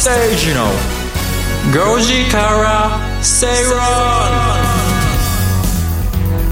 [0.00, 3.78] 吉崎誠二の5時から正論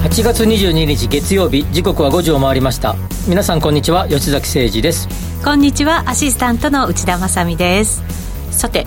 [0.05, 2.95] 8月22日月曜日時刻は5時を回りました。
[3.27, 4.07] 皆さんこんにちは。
[4.07, 5.09] 吉崎誠二です。
[5.43, 6.11] こんにちは。
[6.11, 8.03] アシスタントの内田まさです。
[8.51, 8.87] さて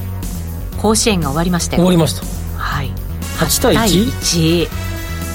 [0.80, 2.24] 甲子園が終わりまして終わりました。
[2.56, 2.92] はい。
[3.40, 4.12] 8対 1?
[4.12, 4.68] 1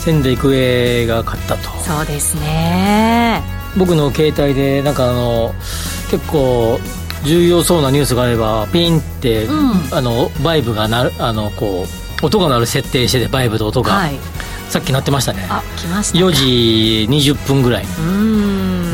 [0.05, 1.69] 仙台育英が勝ったと。
[1.81, 3.43] そうですね。
[3.77, 5.53] 僕の携帯でなんかあの
[6.13, 6.79] 結構
[7.27, 11.85] 重要そうなニュースがあればピンって、うん、あのバイブがなるあのこ
[12.23, 14.19] う音が鳴る設定しててバイブと音が、はい、
[14.69, 15.47] さっき鳴ってましたね。
[15.51, 17.85] あ来ました、4時20分ぐらい。
[17.85, 18.87] にうん。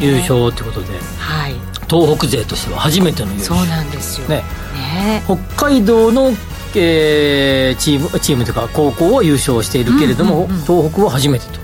[0.00, 0.88] 優勝ってことで、
[1.18, 1.54] はい、
[1.88, 3.60] 東北勢としては初めての優勝。
[3.60, 4.28] そうなんですよ。
[4.28, 4.42] ね。
[4.74, 5.22] ね。
[5.26, 5.36] 北
[5.68, 6.32] 海道の
[6.76, 11.60] えー、チームチームというか高校は優勝しているけれども、うんうんうん、東北は初めてと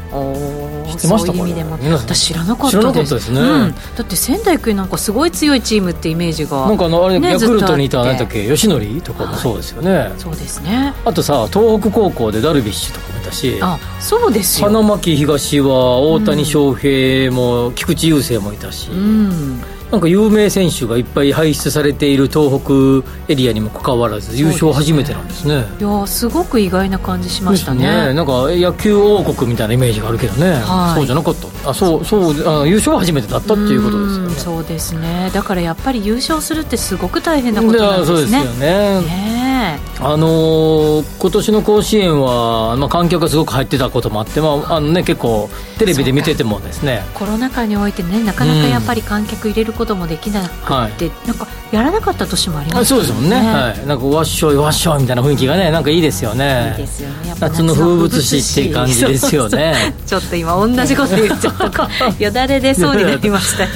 [0.90, 3.14] 知ってましたか、ね、私知らなかったです。
[3.14, 10.94] ですね、うん、だって仙台育英なんかすごい強いチームってイメージがなんかあのあれ、ね、ヤクルトにいた何だっけ吉典とかもそうですよね、はい、そうですね。
[11.04, 13.58] あとさ東北高校でダルビッシュとかもいたし。
[13.60, 14.68] あそうですよ。
[14.68, 27.84] 花巻東は大谷翔平も、菊池雄星もいたし、うんなんか有名選手がいっぱい輩出されている東北エリアにもかかわらず優勝初めてなんですね、ね、いやすごく意外な感じしましたね。
[28.08, 28.14] ね。
[28.14, 31.70] なんか野球王国みたいなイメージがあるけどね、はい、そうじゃなかった。
[31.70, 34.34] あそうそうあ優勝は初めてだったっていうことですよね。
[34.36, 35.30] そうですね。
[35.34, 38.16] だからやっぱり優勝するってすごく大変なことなんですね。
[38.18, 39.00] そうですよね。
[39.00, 47.02] ねあのー、今年の甲子園は、まあ、観客がすごく入ってたこともあって、まああのね、結構テレビで見ててもですね。
[47.14, 52.84] コロナ禍においてねなかなかやっぱり観客入れることもできなくて、うんはい、なんかやらなかった年もありますね。
[52.86, 56.74] そうですもんね、はい、なんかわっしょいわっしょいみたいな雰囲気がねなんかいいですよね。
[56.78, 57.34] いいですよね。
[57.38, 59.94] 夏の風物詩って感じですよね。
[60.06, 61.90] ちょっと今同じこと言っちゃった。
[62.18, 63.70] よだれ出そうになりましたよ。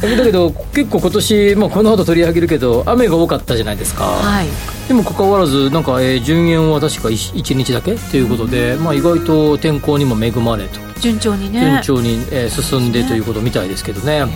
[0.16, 4.46] だけど結構今年、まあ、この後取り上げるけど雨が多かったじゃないですか、はい、
[4.88, 10.80] にもかかわらずなんか、えー、順延は確か 1, 1日だけということで、まあ、意外と天候にも恵まれと。
[11.00, 11.60] 順調にね。
[11.60, 14.26] 順調に、えー、進んでということみたいですけどね、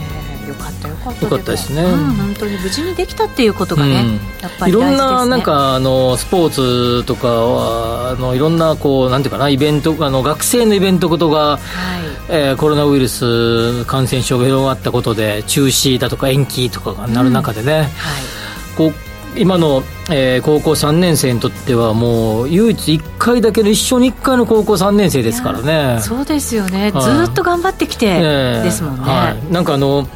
[0.50, 1.24] よかったよかった。
[1.24, 11.60] よかったですね、うん、本当に無事にできたっていうことがね、うん、やっぱり、ね、いろんななんかあのスポーツとかはあのいろんなこうなんていうかなイベントあの学生のイベントことが、はい。
[12.32, 17.88] えー、コロナウイルス感染症が広がったことで中止だとか延期とかがなる中でね、うん、はい、
[18.76, 26.00] こう今の、えー、高校3年生にとってはもう唯一1回だけの一生に1回の高校3年生ですからね。
[26.00, 28.20] そうですよね、はい、ずっと頑張ってきて
[28.62, 30.08] ですもんね、はい、なんかあの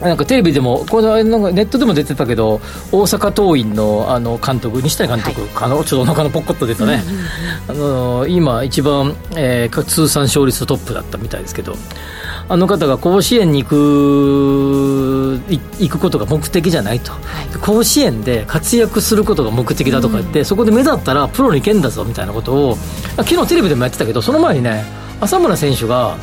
[0.00, 7.02] なんかテレビでもこのなんかネットでも出てたけど大阪桐蔭のあの監督西谷監督、はい、あのちょっとお腹のポッコッと出たね、
[7.68, 11.76] あの今一番、えー、通算勝率トップだったみたいですけど
[12.48, 15.40] あの方が甲子園に行く
[15.78, 22.76] 行くことが目的じゃないと、はい、甲子園で活躍することが目的だとか言って、うん、そこで目立ったらプロに行けんだぞみたいなことを
[23.16, 24.84] 昨日テレビでもやってたけどその前にね
[25.20, 26.16] 浅村選手が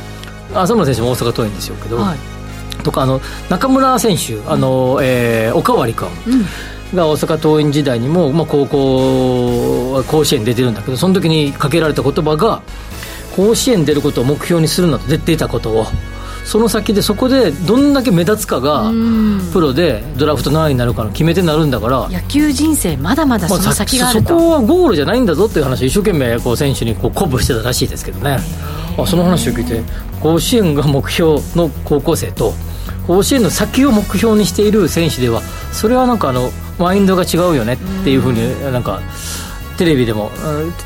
[0.54, 6.44] 浅村選手も大阪桐蔭ですよけど、はい、とかあの中村選手あの、うん、えー、おかわり君、うん。
[6.94, 12.62] が大阪桐蔭時代にも、まあ、高校甲子園出てるんだけどその時にかけられた言葉が
[13.36, 15.86] 甲子園出ることを目標にするなと出ていたことを。
[16.44, 18.90] その先でそこでどんだけ目立つかが
[19.52, 22.08] プロでドラフト何位になるかの決め手になるんだから。
[22.08, 28.38] 野球人生まだまだその先があると、まあ、そこはゴールじゃないんだぞっていう話を一生懸命こう選手にこう鼓舞してたらしいですけどね。
[28.98, 29.82] あその話を聞いて
[30.20, 32.52] 甲子園が目標の高校生と
[33.06, 35.42] 甲子園の先を目標にしている選手では
[35.72, 38.40] それはなんかあのマインドが違うよねっていうふうに
[38.72, 39.00] なんか
[39.80, 40.30] テレビでも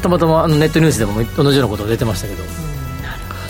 [0.00, 2.44] たまたまネットニュースでも同じようなことが出てましたけど、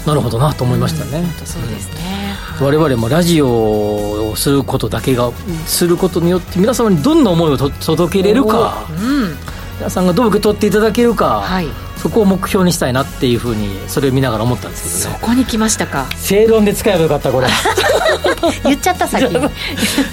[0.06, 5.30] なるほどなと思いましたね、そうですね、我々もラジオをすることだけが、
[5.66, 9.36] することによって皆様にどんな思いを届けれるか、うん、
[9.76, 11.66] 皆さんがどう受け取っていただけるか、はい、
[12.04, 15.18] そこを目標にしたいなっていうふうにそれを見ながら思ったんですけどね。
[15.20, 16.06] そこに来ましたか。
[16.16, 17.46] 正論で使えばよかったこれ。
[18.62, 19.50] 言っちゃった先 今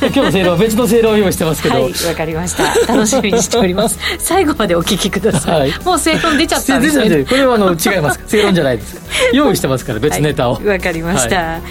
[0.09, 1.75] 日の正論別の正論を用意してますけど。
[1.75, 2.93] はいわかりました。
[2.93, 3.99] 楽しみにしております。
[4.19, 8.21] 最後までお聞きください、はい、もう正論出ちゃったんですねこれはあの違います。
[8.25, 8.95] 正論じゃないです。
[9.33, 10.53] 用意してますから別ネタを。
[10.53, 11.61] わ、はい、かりました、はい、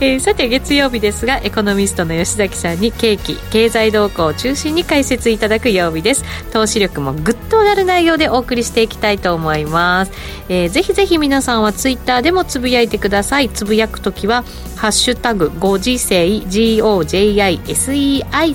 [0.00, 6.24] えー、さて月曜日ですがエコノミストの吉崎さんに景気経済動向を中心に解説いただく曜日です。
[6.52, 10.12] 投資力もぐっと上がる内容でお送りしていきたいと思います。
[10.50, 13.48] えー、ぜひぜひ皆さんはツイッターでもつぶやいてください。
[13.48, 14.44] つぶやくときは
[14.76, 17.62] 「ハッシュタグご時世 GOJISEI」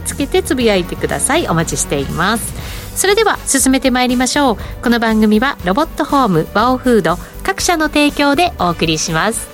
[0.06, 1.48] つけてつぶやいてください。
[1.48, 2.54] お待ちしています。
[2.96, 4.58] それでは進めてまいりましょう。
[4.82, 9.50] この番組はロボットホームワオフード各社の提供でお送りします。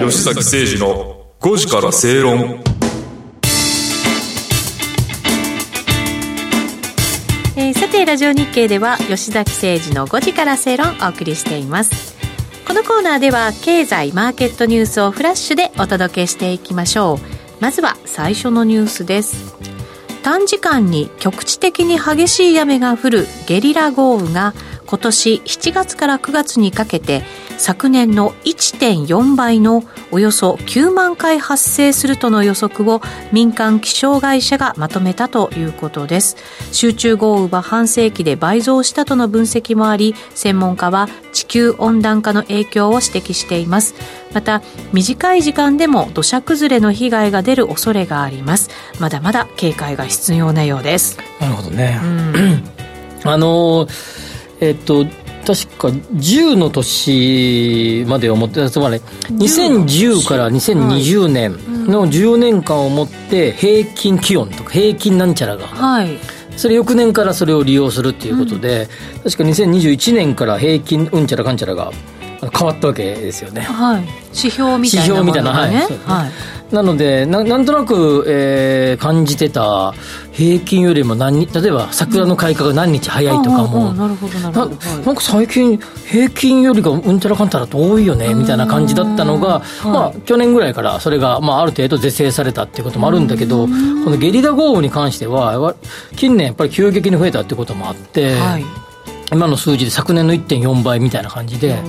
[0.00, 2.77] 吉崎誠二の5時から正論。
[7.72, 12.16] ー、さてラジオ日経では吉崎誠二の5時から正論をお送りしています。
[12.66, 17.18] このコーナーでは経済マーケットニュースをフラッシュでお届けしていきましょう。
[17.60, 19.56] まずは最初のニュースです。
[20.22, 24.54] 短時間に局地的に激しい雨が降るゲリラ豪雨が
[24.86, 27.22] 今年7月から9月にかけて
[27.58, 33.02] 昨年の1.4倍のおよそ9万回発生するとの予測を
[33.32, 36.36] 民間気象会社がまとめたということです。
[36.72, 43.94] 集中豪雨は半世紀で倍増したとの分析もあり専門家は地球温暖化の影響を指摘しています。
[44.32, 44.62] また
[44.92, 48.70] 短い時間でも土砂崩れの被害が出る恐れがあります。
[49.00, 51.18] まだまだ警戒が必要なようです。
[51.40, 52.00] なるほどね、
[53.24, 53.88] あの
[54.60, 55.06] えっと
[55.48, 61.52] 確か10の年までをもってつまり2010から2020年
[61.86, 66.18] の10年間をもって平均気温とか平均なんちゃらが、はい、
[66.54, 71.92] それ翌年からそれを利用するっていうことで、うん、確か2021年から平均うんちゃらかんちゃらが
[72.40, 76.26] 変わったわけですよね、はい、指標みたいなものがね、ねは
[76.70, 79.92] い、なのでななんとなく、えー、感じてた
[80.32, 84.76] 平均よりも何例えば桜の開花が何日早いとかも、なるほどなるほど。
[85.04, 93.70] なんか最近平均よりがうんちゃらかんたらと多いよねみたいな感じだったのが、まあ、去年ぐらいからそれが、まあ、ある程度是正されたっていうこともあるんだけどこ
[94.10, 95.74] のゲリラ豪雨に関しては
[96.14, 98.87] 近年やっぱり急激に増えたってこともあって、はい
[99.30, 101.82] 今の数字で昨年の1.4倍みたいな感じで、ね、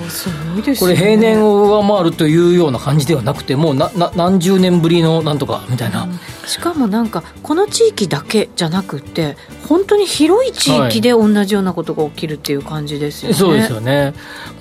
[0.77, 9.37] これ、平年を上回るというような感じではなくて、もうなな何十年ぶりのなんとかみたいな、うん、しかもなんか、この地域だけじゃなくて、
[9.67, 14.13] 本当に広い地域で同じようなことが起きるっていう感じですよね、はい、そうですよね、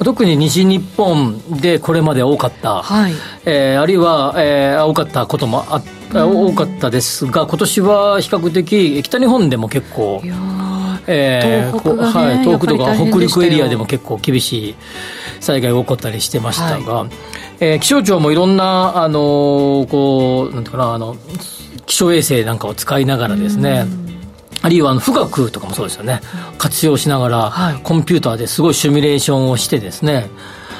[0.04, 3.12] 特に西日本でこれまで多かった、はい。
[3.44, 5.82] えー、あるいは、えー、多かったこともあ
[6.12, 10.20] 多かったですが、今年は比較的、北日本でも結構。
[10.24, 10.34] いや
[11.06, 14.74] えー、東北、ね、はい、東北とか北陸エリアでも結構厳しい
[15.40, 17.10] 災害が起こったりしてましたが、はい、
[17.60, 21.16] えー、気象庁もいろんな、あのー、こう、なんていうかな、あの、
[21.86, 23.86] 気象衛星なんかを使いながらですね、
[24.62, 26.20] あるいはあの富岳とかもそうですよね、
[26.58, 30.28] 活用しながら、はい、コンピューターですごいシミュレーションをしてですね、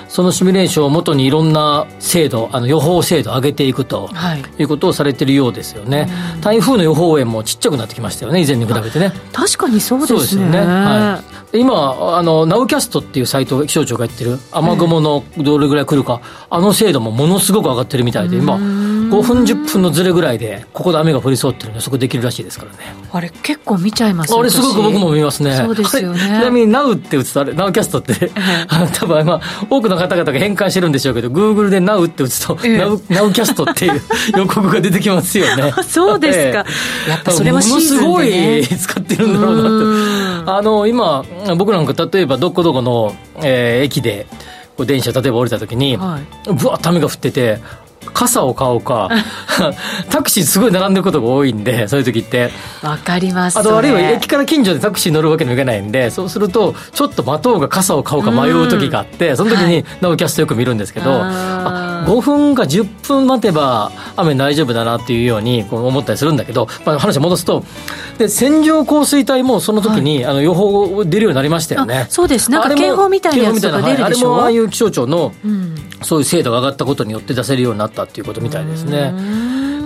[0.08, 6.08] そのシミュレーションをもとにいろんな精度、あの予報精度を上げていくと、はい、いうことをされているようですよね。
[6.40, 9.12] 台風の予報円もちっちゃくなってきましたよね、以前に比べてね。
[9.32, 10.50] 確かにそうですね。
[10.50, 22.78] ねはい、今、あの、ナウキャストっていうサイト、気象庁がやってる、雨雲のどれぐらい来るか、あの精度もものすごく上がってるみたいで、今、5分、10分のずれぐらいで、ここで雨が降りそうっていうの予測できるらしいですからね。
[23.10, 25.56] あれ、結構見ちゃいますあれ、すごく僕も見ますね。
[25.56, 26.20] そうですよね。
[26.20, 28.30] ちなみに、ナウって打つと、あれ、ナウキャストって、
[28.92, 29.40] 多分、まあ、
[29.70, 34.02] 多くの方々が変換してるんでしょうけど、グーグルでナウって打つと、ナウ、ナウキャストっていう
[34.36, 35.72] 予告が出てきますよね。
[35.88, 36.66] そうですか。
[37.08, 40.50] やっぱそれはものすごい使ってるんだろうなって。
[40.50, 41.24] あの、今、
[41.56, 44.26] 僕なんか例えばどこどこの、えー、駅で、
[44.86, 47.58] 電車例えば降りた時に、はい、ぶわっと雨が降ってて
[48.14, 49.08] 傘を買おうか。
[50.10, 52.50] タクシーすごい並んでることが多いんでそういう時って。
[52.82, 53.58] わかります。
[53.58, 67.64] あとあるいは駅から近所でタクシー乗るわけにもいかないんでそうするとちょっと待とうが傘を買おうか迷う時があってその時にナウキャストよく見るんですけど、はい、あ5分か10分待てば雨大丈夫だなっていうようにこう思ったりするんだけど、まあ、話戻すと
[68.18, 72.06] で線状降水帯もその時に、はい、あの予報出るようになりましたよね。
[72.08, 72.50] そうです。
[72.50, 79.12] なんか警報みたいなやつが出るでしょ、はい、あれもああいう気象庁の、うん、そういう精度が上がったことによって出せるようになったっていうことみたいですね。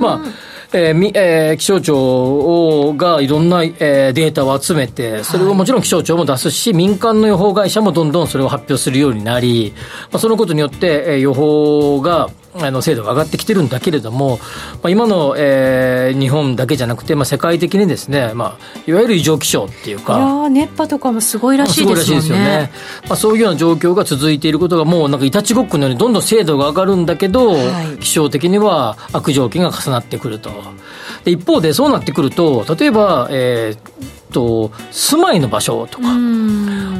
[0.00, 9.74] まあえーみえー、気象庁がいろんな、えー、データを集めて、それをもちろん気象庁も出すし、民間の予報会社もどんどんそれを発表するようになり、
[10.10, 14.38] まあ、そのことによって、えー、予報があの精度が上がってきてるんだけれども、
[14.82, 22.28] まあ、今の、えー、日本だけじゃなくて、まあ、世界的にですね、まあ、いわゆる異常気象っていうか、いや熱波とかもすごいらしいですよね。
[22.28, 22.72] よね
[23.08, 30.50] まあ、そういうような状況が続いていることが、もうなんかいたちごっこのようにどんどん精度が上がるんだけど、はい、気象的には悪条件が重なってくると。
[31.24, 36.08] で一方で、そうなってくると、例えば、えーと住まいの場所とか、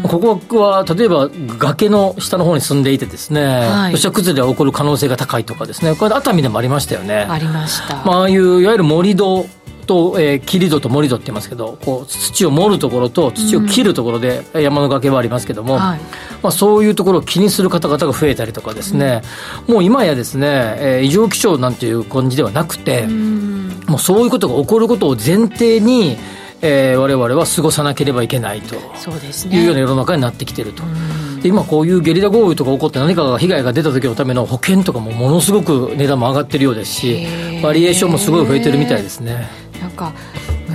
[0.08, 5.96] ここは例えば崖の下の方に住んでいてですね、はい、土砂崩れが起こる可能性が高いとかですね。
[5.96, 7.26] これ熱海でもありましたよね。
[7.28, 9.46] ありました、まあ、ああいういわゆる盛り土
[9.86, 16.00] と、えー、切り土と盛り土って言いますけどこう土を盛るところと土を切るところで山の崖はありますけども、うんはい、
[16.42, 19.22] まあ、そういうところを気にする方々が増えたりとかですね、
[19.66, 20.46] うん、もう今やですね、
[20.78, 26.16] えー、異常気象なんていう感じではなくて、うん、もうそういうことが起こることを前提に
[26.62, 30.85] えー、我々は過ごさなければいけないとそうですねいうような世の中になってきてると。
[31.42, 37.26] で今こういうゲリラ豪雨とか起こって何かが被害が出た時のための保険とかもものすごく値段も上がってるようですし
[37.62, 39.49] バリエーションもすごい増えてるみたいですね。
[39.81, 40.12] なんか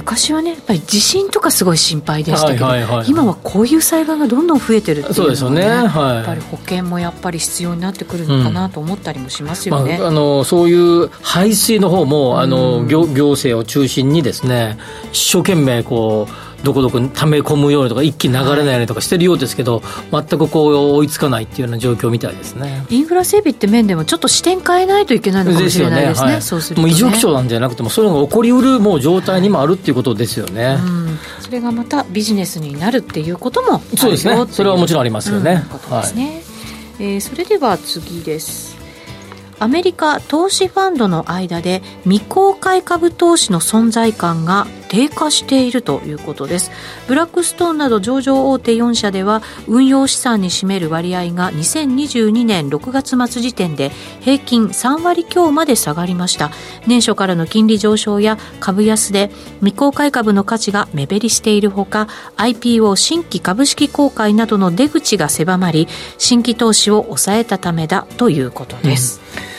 [0.08, 3.10] 昔はねやっぱり地震とかすごい心配でしたけど、はいはいはいはい。
[3.10, 5.86] 今はこういう災害がどんどん増えてるっていうのは、ね、そうですよね。
[5.86, 6.16] はい。
[6.16, 9.98] やっぱり保険もやっぱり必要になってくるのかなと思ったりもしますよね。
[10.00, 14.78] まあ、あのそういう排水の方もあの行行政を中心にですね
[15.12, 22.86] 一生懸命こうどこどこに溜め込むようにとか一気に流れないようにとかしてるようですけど、全くこう追いつかないっていうような状況みたいですね。
[22.90, 26.32] インフラ整備って面でもちょっと視点変えないといけないのかもしれないですね。
[26.32, 30.78] はい、そうすね、もう異常気象なんじゃなくてもそういうのが起こりうるもう状態にもあるっていうことですよね。
[30.84, 34.46] うん、それがまたビジネスになるっていうこともそうですね。
[34.50, 35.64] それはもちろんありますよね。
[35.64, 36.26] うん、ことですね。
[36.26, 38.78] はい、えー、それでは次です。
[39.60, 46.72] アメリカ投資ファンドの間で未公開株投資の存在感が低下しているということです。
[47.08, 53.92] ブラックストーンなど上場大手4社では運用資産に占める割合が2022年6月末時点で
[54.22, 56.52] 平均3割強まで下がりました。
[56.86, 59.30] 年初からの金利上昇や株安で
[59.60, 69.57] 未公開株の価値が目減りしているほか IPO 新規株式公開などの出口が狭まり新規投資を抑えたためだということです、うん。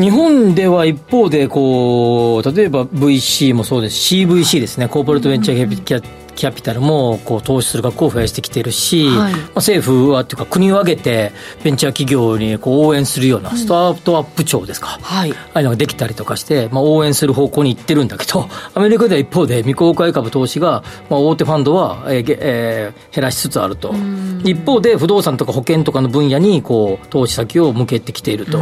[0.00, 6.02] 日本では一方でこう、例えば VC もそうですし、CVC ですね、コーポレートベンチャーキャ
[6.40, 23.94] キャピタルもこう投資する学校を増やしてきてるし、はい、まあ、政府はというか国を挙げてベンチャー企業にこう応援するようなスタートアップ庁ですか、うん、はい、ああいうのができたりとかして、まあ、応援する方向に行ってるんだけど アメリカでは一方で未公開株投資が、まあ、大手ファンドは、えーえー、減らしつつあると、
[24.42, 28.60] 一方で不動産とか保険とかの分野にこう投資先を向けてきていると。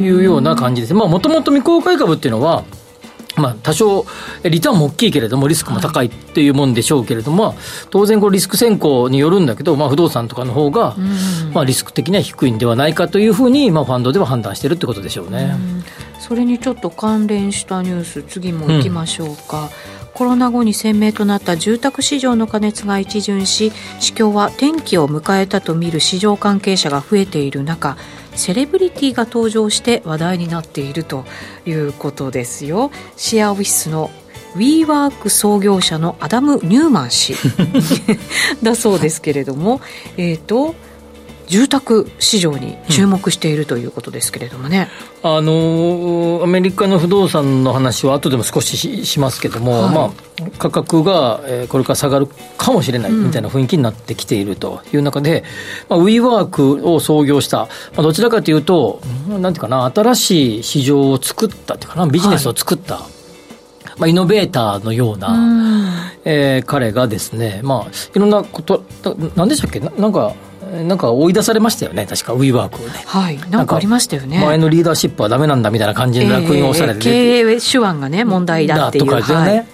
[0.00, 0.94] いうような感じです。
[0.94, 2.64] まあ、もともと未公開株っていうのは、
[3.36, 4.06] まあ、多少、
[4.44, 7.56] リターンも大きいけれども、リスクも高いっていうもんでしょうけれども、はい、
[7.90, 10.96] 当然、リスク先行によるんだけど、まあ、不動産とかの方が、
[11.52, 15.54] まあ、リスク的には低いんではないかというふうに、まあ、ファンドでは判断してるってことでしょうね。
[16.18, 19.70] うそれにちょっと関連したニュース、次もいきましょうか。
[20.00, 23.70] うんコロナ後に鮮明となった住宅市場の過熱が一巡し
[24.00, 27.98] 市況は転機を迎えたと見る市場関係者が増えている中
[28.34, 31.26] セレブリティが登場して話題になっていると
[31.66, 32.90] いうことですよ。
[33.16, 34.10] シェアオフィスの
[34.56, 37.34] WeWork 創業者のアダム・ニューマン氏。
[38.62, 39.82] だそうですけれども
[40.16, 40.74] えっ、と
[41.46, 44.88] 住宅市場に注目しているということですけれどもね、
[45.22, 50.10] うん、あのアメリカの不動産の話は後でも少しししますけども、はい、まあ、
[50.58, 55.44] 価格が、えー、これから下がるかもしれないみたいな雰囲気になってきているという中で、
[55.88, 62.96] うんまあ、WeWork を創業した、まあ、どちらかというと、なんていうかな、新しい市場を作ったっていうかな、ビジネスを作った。
[62.96, 63.04] はい。
[63.98, 68.84] まあ、イノベーターのような、うえー、彼がですね、まあ、いろんなこと、
[69.36, 69.80] なんでしたっけ？
[69.80, 70.34] ななんか、
[70.66, 72.92] なんか追い出されましたよね、確か、ウィーワークをね。
[73.06, 74.40] はい、なんかありましたよね。
[74.40, 79.04] 前のリーダーシップはダメなんだみたいな感じで落印をされて、えー、経営手腕がね、問題だっていう。
[79.04, 79.66] とかですよね。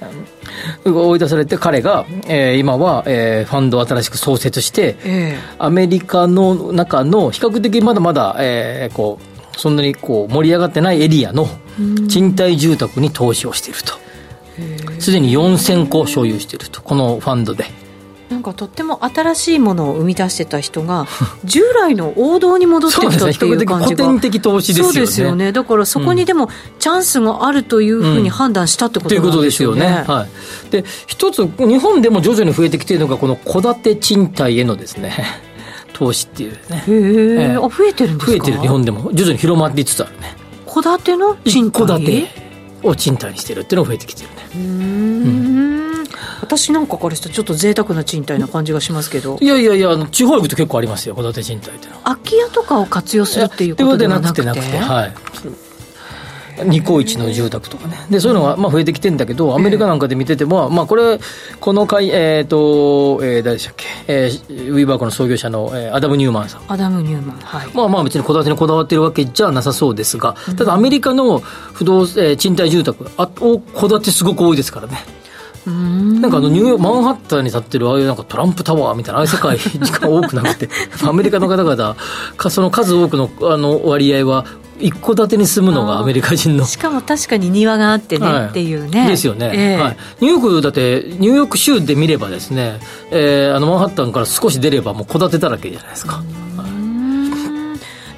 [0.85, 11.47] はい、追い出されて、彼が、えー、今は、えー、ファンドを新しく創設して、えー、アメリカの中の比較的まだまだ、えー、こう、そんなにこう盛り上がってないエリアの
[12.09, 13.95] 賃貸住宅に投資をしていると。
[14.99, 17.65] すでに4000個所有していると、このファンドで。
[18.33, 21.07] なんかとっても新しいものを生み出してた人が
[21.45, 24.93] 従来の王道に戻ってきたっていう感じが、古典的投資ですよね。
[24.93, 25.53] そうですよね。
[25.53, 26.49] だからそこにでも
[26.79, 30.27] チャンスがあるというふうに判断したってことなんですよね、うんうん、ということですよね、は
[30.69, 35.13] い、で一つ日本でも徐々に増えてきているのがこの戸建て賃貸へのですね
[35.93, 36.85] 投資っていうね。
[36.89, 38.33] へえ、あ増えてるんですか？
[38.33, 38.61] 増えてる。
[38.61, 40.35] 日本でも徐々に広まりつつあるね。
[40.67, 41.87] 戸建ての賃貸？
[41.87, 42.29] 戸建て
[42.83, 44.35] を賃貸にしてるっていうのが増えてきてるね。
[44.55, 45.92] うん
[46.43, 49.39] 私なんかからしたらちょっと贅沢な賃貸な感じがしますけど。
[49.41, 52.01] いやいやいやあの地方行くと結構ありますよ戸建て賃貸ってのは。
[52.03, 54.43] 空き家とかを活用するっていうことではなくて。
[54.43, 55.15] なくてはい。
[56.65, 57.97] 二戸一の住宅とかね。
[58.11, 61.19] でそういうのがまあ増えてきてるんだけどアメリカなんかで見てても、まあ、これ
[61.61, 66.63] この会えっ、ー、と、えー、誰でしたっけ、えー、ウィーワークの創業者の、えー、アダム・ニューマンさん。
[66.69, 67.71] アダム・ニューマンはい。
[67.75, 75.22] まあまあ別に戸建てにこだわってるわけじゃなさそうですがただアメリカの不動、えー、賃貸住宅あ戸建てすごく多いですからね
[75.67, 80.69] なんかあのニューヨーク、マンハッタンに立ってるああいうなんかトランプタワーみたいな、ああいう世界が多くなくて、
[81.07, 81.97] アメリカの方々、
[82.51, 84.45] その数多くのあの割合は、
[84.81, 86.65] 一戸建てに住むのがアメリカ人の。
[86.65, 89.07] しかも確かに庭があってね、はい、っていうね。
[89.07, 96.23] ですよね、えー、はい、ニューヨークだってニューヨーク州で見ればですね、えー、あのマンハッタンから少し出ればもう戸建てだらけじゃないですか、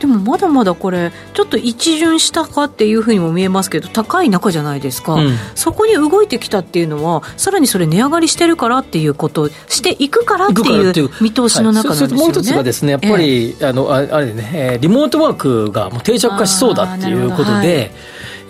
[0.05, 17.91] でもまだまだこれちょっと一巡したかっていうふうにも見えますけど高い中じゃないですか、うん、そこに動いてきたっていうのはさらにそれ値上がりしてるからっていうことしていくからっていう見通しの中なんですよね、はい、もう一つがですねやっぱり、えー、あのあれね、えー、リモートワークがもう定着化しそうだっていうことで、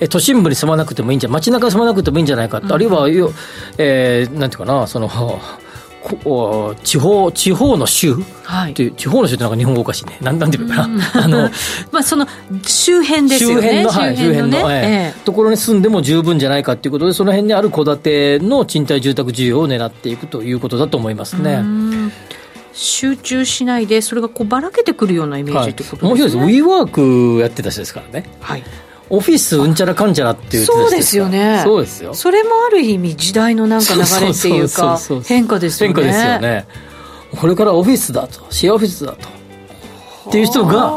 [0.00, 3.08] え都心部に住まなくてもいいんじゃ街中に住まなくてもいいんじゃないか、うん、あるいは、
[3.78, 5.06] えー、なんていうかなその
[6.82, 10.18] 地方地方の州、はい、地方の州ってなんか日本語おかしいね。
[10.20, 11.50] なんなんていうかな、あの
[11.90, 12.26] まあその
[12.66, 13.62] 周辺ですよね。
[13.62, 15.20] 周辺の、はい、周辺の、ええ。
[15.25, 21.62] ところに住んでも十分じゃないかということでその辺にある戸建ての賃貸住宅需要を狙っていくということだと思いますね。
[22.75, 26.58] 集中しないでそれがこうばらけてくるようなイメージってことですね、はい、面白いです。
[26.58, 28.28] ウィーワークやってた人ですからね。
[28.40, 28.62] はい
[29.11, 31.61] オフィスうんちゃらかんちゃらっていうそうですよね。
[31.62, 32.14] そうですよ。
[32.14, 35.94] それもある意味時代のなんか流れっていうか変化ですよね。
[35.94, 36.66] 変化ですよね。
[37.37, 39.28] これからオフィスだとシェアオフィスだと。
[40.28, 40.90] っていう人が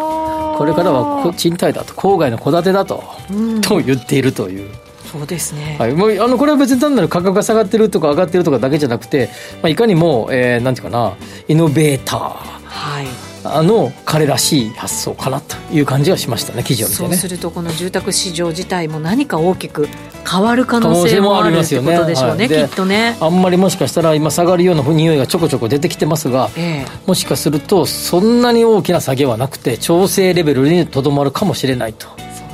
[0.58, 4.70] これからは賃貸だと郊外の戸建てだと、うん、と言っているという。
[5.12, 9.30] そうですね、はい、もうあのこれは別に単なる価格が下がってるとか上がってるとかだけじゃなくて、
[9.62, 11.16] まあ、いかにも、えー、なんていうかな
[11.48, 12.20] イノベーター、
[12.66, 13.06] はい、
[13.44, 17.08] あの彼らしい発想かなという感じがしましたね記事を見てね。
[17.10, 19.88] そうするとこの住宅市場自体も何か大きく
[20.30, 22.56] 変わる可能性もあるってことでしょうね、ね。
[22.58, 23.18] はい、きっとね。
[23.22, 32.08] あんまりもしかしたら今下がるような匂いがちょこちょこ出てきてますが、えー、もしかするとそんなに大きな下げはなくて調整レベルにとどまるかもしれないと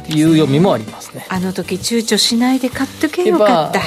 [0.09, 1.25] いう読みもありますね。
[1.29, 3.81] あの時躊躇しないで買っとけよかった。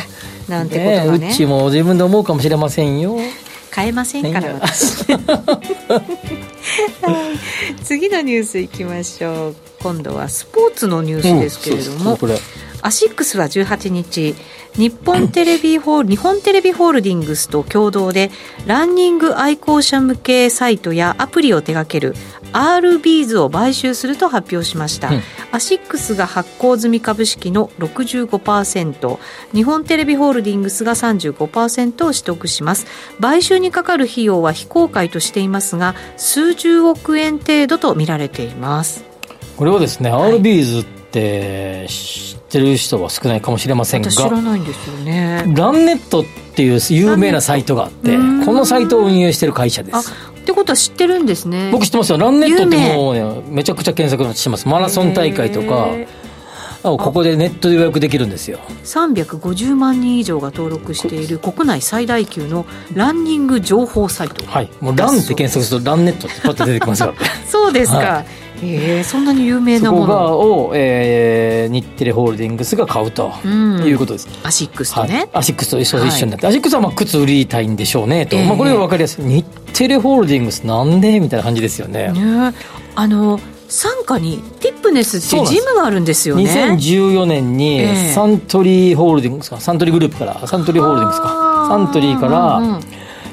[0.48, 3.18] なんてことはねうちも自分で思うかもしれませんよ
[3.76, 5.04] 買えませんから私。
[7.84, 9.56] 次のニュースいきましょう。
[9.82, 12.18] 今度はスポーツのニュースですけれども、うん、
[12.86, 14.36] アシックスは18日。
[14.76, 18.30] 日本テレビホール日本テレビホールディングスと共同で
[18.66, 22.14] ランニング愛好者向けサイトやアプリを手掛ける
[22.52, 29.18] RBs を買収すると発表しました、うん、アシックスが発行済み株式の65%
[29.52, 32.86] 日本テレビホールディングスが35%を取得します。
[33.18, 39.04] 買収にかかる費用は非公開としていますが数十億円程度と見られています。
[39.56, 45.44] これはですね、はい、RBs って知ってる人は少ないかもしれませんが知らないんですよね。
[45.54, 50.12] ランネットっていう有名なサイトがあってこのサイトを運営している会社です。
[50.40, 51.70] ってことは知ってるんですね。
[51.72, 52.18] 僕知ってますよ。
[52.18, 54.68] ランネットってもう、ね、めちゃくちゃ検索してます。
[54.68, 55.88] マラソン大会とか
[56.82, 58.60] ここでネットで予約できるんですよ。
[58.84, 62.64] 350万人以上が登録している国内最大級の
[62.94, 64.46] ランニング情報サイト。
[64.46, 64.70] はい。
[64.80, 67.14] もうランって検索するとランネットってパッと出てきますから
[67.48, 70.38] そうですか、はいえー、そんなに有名なもの。
[70.38, 79.24] を、えー、日テレホールディングスが買うということです、アシックスとね、はい、アシックスと一緒になって、はい、アシックスはまあ靴売りたいんでしょうねと、えー、まあ、これは分かりやすい。
[79.24, 82.12] 日テレホールディングスなんでみたいな感じですよね。
[82.12, 82.54] ね。
[82.94, 86.44] あの傘下にティップネスっていうジムがあるんですよね。
[86.44, 91.46] 2014年にサントリーホールディングスかサントリーグループからサントリーホールディングスか。
[91.66, 92.80] サントリーから、うんうん、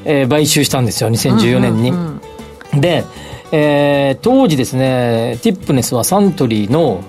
[0.06, 2.22] えー、買収したんですよ2014年に、うんうん
[2.74, 3.06] うん、で
[3.56, 7.04] えー、当時ですねティップネスはサントリーの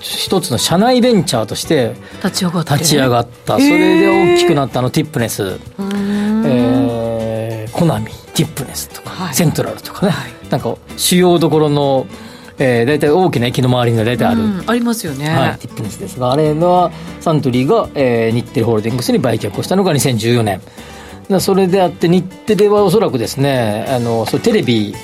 [0.00, 3.58] 一つの社内ベンチャーとして立ち上がった立ち上がった。
[3.58, 5.60] それで大きくなったあのティップネス、
[6.46, 12.06] えー、コナミティップネスとか、はい、セントラルとかね、はい、なんか主要どころの
[12.62, 20.60] えー、大体大きな駅の周りに大体ある、ありますよね、はい、ティップネスですがあれはサントリーが、えー、日テレホールディングスに売却をしたのが2014年。
[21.40, 24.96] それであって日テレはおそらくですねあのそテレビ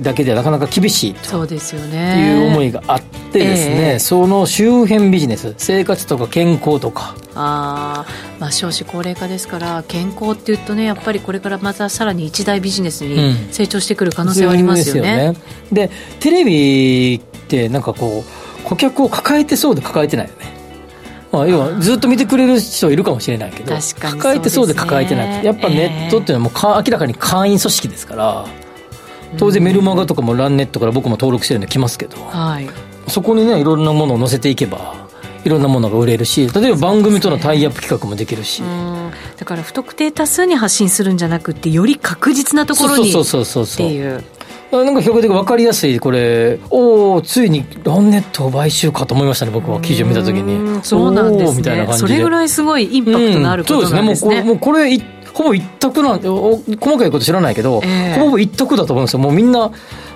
[0.00, 2.20] だけではなかなか厳しいとそうですよね。
[2.20, 7.14] いう思いがあってですね、えー、その周辺ビジネス生活とか健康とか。
[7.34, 8.06] あ、
[8.38, 15.34] まあ、少子高齢化ですから健康っていうとねやっぱりこれからまたさらに一大ビジネスに成長してくる可能性はありますよね。
[15.70, 20.56] うん、で、ね、テレビってなんかこう顧客を抱えてそうで抱えてないよね。
[21.32, 25.44] まあ、要はずっと見てくれる人いるかもしれないけど、抱えてそうで抱えてない。
[25.44, 28.46] やっぱネットっていうのはもうか明らかに会員組織ですから。
[29.38, 32.68] 当然メルマガとかもランネットから僕も登録してるんで来ますけど、はい、
[33.08, 35.06] そこにねいろんなものを載せていけば
[35.44, 38.62] いろんなものが売れるし例えば番組とのタイアップ企画もできるし、
[39.36, 44.24] だから不特定多数に発信するんじゃなくてより確実なところにっていう。
[44.72, 50.82] なんか比較的分かりやすいこれおおついにランネットを買収かと思いましたね僕は記事を見た時に。
[50.82, 51.88] そうなんですね。
[51.92, 54.42] それぐらいすごいインパクトのあることなんですね、うん、そうですね。
[54.42, 59.18] もうこれもうこれほぼ一択なん細かいこと知らないけど、えー、ほぼ一択だと思うんですよ。
[59.18, 59.70] もうみんな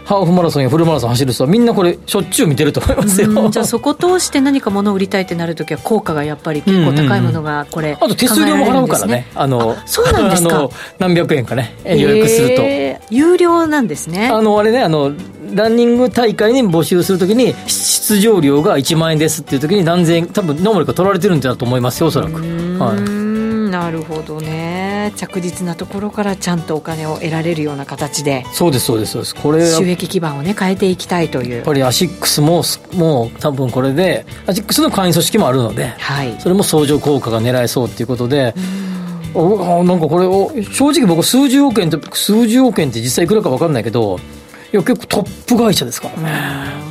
[0.06, 3.50] ハーフマラソンやフルマラソン走る人はみんなこれしょっちゅう見てると思いますよ。
[3.50, 9.26] じゃあそこ通して何か物を売りたいってなるときは効果がやっぱり結構高いものがこれ、あと手数料も払うからね。
[9.34, 10.70] あのそうなんですか。
[10.98, 14.28] 何百円かね予約すると、えー、有料なんですね。
[14.28, 15.12] あのあれねあの
[15.52, 22.40] ランニング大会に募集するときに出場料が1万円ですっていうときに何千円多分ノーマルが取られてるんだと思いますよおそらく。
[22.78, 23.30] はい。
[23.70, 24.69] なるほどね
[25.10, 29.34] 着実なところからちゃんとお金を得られるような形でそうですそうですそうです。
[29.34, 31.56] これ収益基盤をね変えていきたいという。
[31.56, 32.62] やっぱりアシックスも
[32.94, 38.54] もう多分これでアシックスの会員組織もあるので、はい、それも相乗効果が狙えそうっていうことで、
[39.34, 44.18] おなんかこれを正直僕数十億円って数十億円って実際いくらか分かんないけど
[44.72, 46.90] いや結構トップ会社ですからね。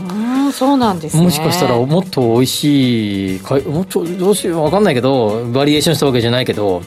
[0.51, 6.81] そうなんです、ね、もしかしたらもっと美味しいもっとどうしよう分かんないけどバリエーションしたわけじゃないけど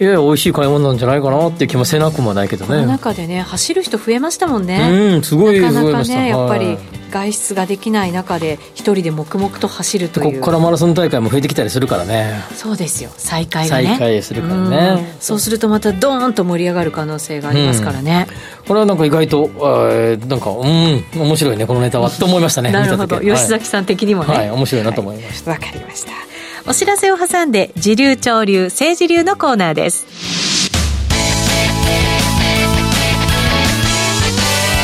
[0.00, 2.86] いや美味しい買い物なんじゃないかなっていう気もせなくもないけどね。
[2.86, 5.14] 中でね走る人増えましたもんね。
[5.14, 6.78] うんすごいなかなかねやっぱり
[7.10, 10.32] 外出ができない中で一人で黙々と走るという。
[10.36, 12.40] ここからマラソン大会も増えてきたりするからね。
[12.54, 13.10] そうですよ。
[13.18, 13.88] 再開がね。
[13.88, 15.16] 再開するからね。
[15.20, 18.26] そうするとまたドーンと盛り上がる可能性がありますからね、
[18.60, 21.66] うん、これはなんか意外と、えー、なんかうん面白いね。
[21.66, 22.08] このネタは。
[22.08, 22.72] と思いましたね。
[22.72, 23.20] なるほど。
[23.20, 25.50] 吉崎さん的にもね、はい、面白いなと思いました。
[25.50, 26.29] わ、はい、かりました
[26.66, 30.06] お知らせを挟んで時流潮流政治流のコーナーです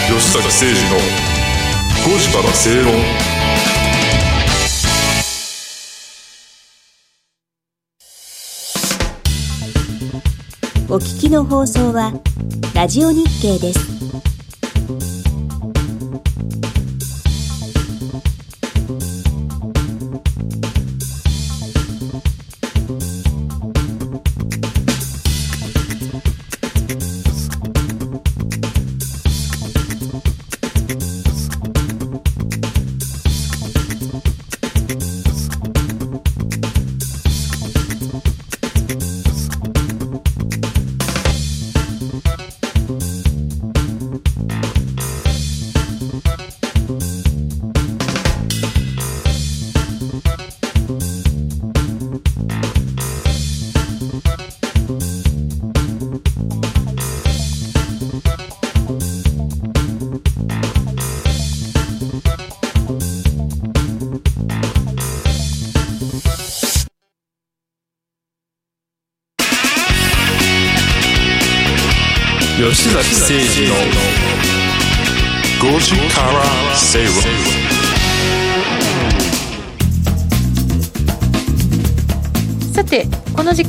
[0.09, 0.97] 吉坂誠二の
[2.07, 3.37] 5時から正論
[10.89, 12.12] お聞きの放送は
[12.73, 13.97] ラジオ日経です。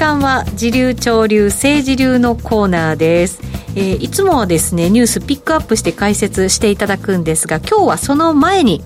[0.08, 3.42] 間は時流潮流政治流のコーナーです。
[3.76, 8.82] えー、いつもはですねニュースピックアップして解説していただくんですが今日はその前に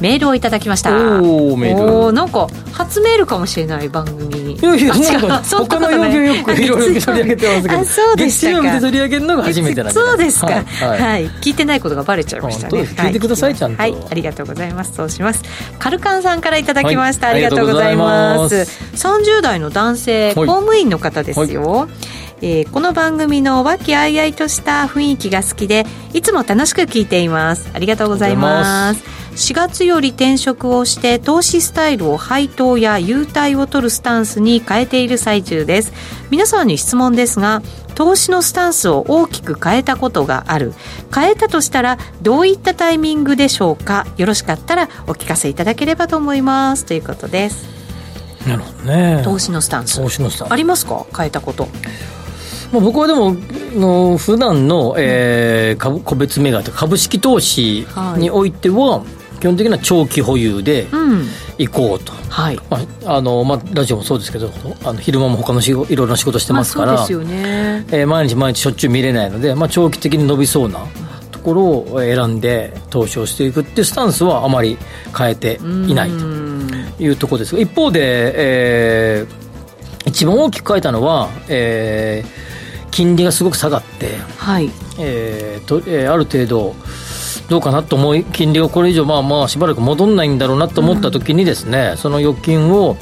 [0.00, 0.90] メールをいただきました。
[1.22, 2.12] おメール。
[2.12, 2.48] なんか
[2.84, 4.24] 初メールかもしれない番組。
[4.28, 4.94] にいやいや
[5.42, 7.80] 他の曜日よくいろいろ取り上げてますけど。
[7.80, 10.52] あそうでした月曜日で取り上げるのが初めてなんでそうですか、は
[10.96, 12.82] い、はい、聞いてないことがバレちゃいましたね。
[12.82, 13.82] 聞いてください、ちゃんと。
[13.82, 13.96] はい。
[14.10, 14.92] ありがとうございます。
[14.94, 15.42] そうします。
[15.78, 18.54] カルカンさんからいただきました、ありがとうございます。
[18.94, 21.88] 30代の男性公務員の方ですよ、
[22.42, 27.70] えー、この番組の和気あいあいとした雰囲気が好きでいつも楽しく聞いています。
[27.72, 35.92] ありがとうございます4月より転職をして投資スタイルを配当や優待を取るスタンスに変えている最中です。
[36.30, 37.60] 皆さんに質問ですが
[37.96, 40.72] 投資のスタンスを大きく変えたことがある。
[41.12, 44.06] 変えたとしたらどういったタイミングでしょうか？
[44.16, 46.86] よろしかったらお聞かせいただければと思います。
[46.86, 47.66] ということです。
[48.48, 49.20] なるほどね。
[49.24, 49.96] 投資のスタンス。
[49.96, 50.52] 投資のスタンス。
[50.52, 51.06] ありますか？
[51.16, 51.68] 変えたこと。
[52.72, 53.36] まあ、僕はでも
[53.74, 60.86] の普段の、えー、株個別銘柄と株式投資においては、はい基本的には長期保有で
[61.58, 62.58] 行こうと、うん、はい。
[62.70, 64.50] まああのまあ、ラジオもそうですけど
[64.82, 67.84] あの昼間も他の仕事いろいろな仕事してますから、まあ、そうですよね。
[67.92, 70.86] えー、毎日毎日しょっちゅう見れないので、まあ、長期的に伸びそうな
[71.30, 74.78] ところを選んで投資をしていくっていうスタンスはあまり
[75.14, 76.24] 変えていないと
[77.02, 78.32] いうところです一方で、
[79.20, 84.70] えー、一番大きく変えたのは、えー、金利がすごく下がって、はい。
[84.98, 86.74] えーとえー、ある程度
[87.48, 92.96] どうかなと思い、金利がこれ以上、まあまあ、しばらく戻んないんだろうなと思ったときにですね、うん、その預金を、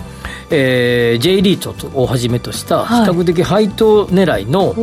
[0.50, 4.74] えー、J リートをはじめとした比較的配当狙いの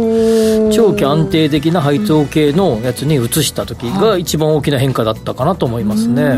[0.71, 6.37] 長期安定的な配当系のやつに移した時が一番大きな変化だったかなと思いますね。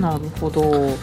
[0.00, 0.94] なるほど。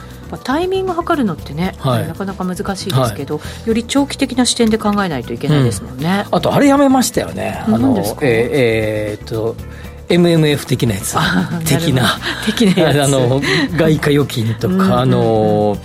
[0.44, 6.26] タイミング測るのってね、はい、なかなか難しいですけど、はい、より長期的な視点で考えないといけないですもんね。
[6.30, 7.64] うん、あとあれやめましたよね。
[7.66, 9.56] あのえー、えー、っと
[10.10, 11.16] MMF 的なやつ。
[11.66, 12.20] 的な。
[12.46, 13.04] 的なやつ。
[13.04, 13.42] あの
[13.76, 15.78] 外貨預金とかあの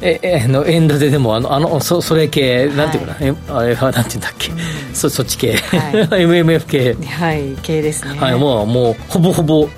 [0.00, 4.58] ええの円建てでもあのあのそそれ系、なんていうかな、えあれはなんていうんだっけ、うん、
[4.92, 5.92] そそっち系、はい、
[6.26, 6.94] MMF 系。
[6.94, 8.18] はい系ですね。
[8.18, 9.68] はいもうもうほぼほぼ。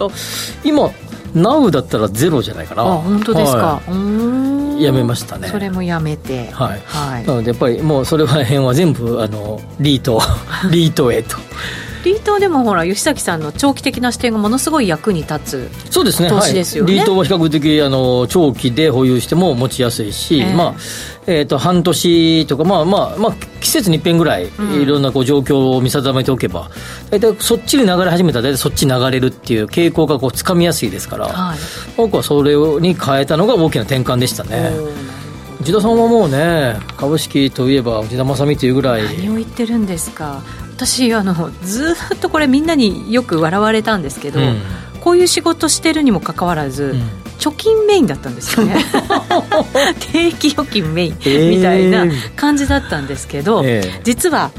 [0.65, 0.91] 今
[1.35, 2.83] ナウだったらゼロじゃないかな。
[2.83, 4.81] あ本当ですか、はい、うん。
[4.81, 5.49] やめましたね。
[5.49, 6.51] それもやめて。
[6.51, 7.27] はい、はい。
[7.27, 10.21] なのでやっぱりもうそれら辺は全部あのリート
[10.71, 11.37] リートへと
[12.05, 16.29] リートでもほら吉崎さんの長期的な視点がものすごい役に立つそうですね。
[16.29, 16.93] 投資ですよね。
[16.93, 20.55] はい、リートは比較的あの長期で保有しても持ちやすいし、ええ。
[20.55, 20.75] まあ
[21.27, 24.83] えー、と半年とか、まあまあまあ、季節に一遍ぐらい、ん。
[24.83, 26.71] いろんなこう状況を見定めておけば、
[27.11, 31.59] 大体そっちに流れ始めたら、大体そっちに流れるっていう傾向がこうつかみやすいですから、はい。
[31.97, 34.71] 僕はそれに変えたのが大きな転換でしたね。
[35.61, 40.43] 内田さんはもうね、株式といえば内田正美というぐらい、何を言ってるんですか
[40.77, 44.61] 私あのずーっとこれみんなによく笑われたんですけど、うん。
[45.01, 47.01] こういう仕事してるにもかかわらず、ん。
[47.39, 48.77] 貯金メインだったんですよね。
[50.13, 54.01] 定期預金メインえーみたいな感じだったんですけど、ええ。
[54.05, 54.51] 実は、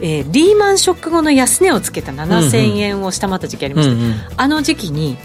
[0.00, 4.14] えーリーマンショック後の安値をつけた7000円を下回った時期ありました、うんうん。
[4.36, 5.18] あの時期に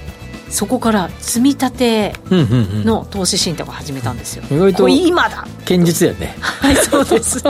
[0.51, 6.35] そこから積み立てうんうんうんの投資信託を始めたんですよ、意外と今だ堅実やね。
[6.39, 7.41] はい、そうです。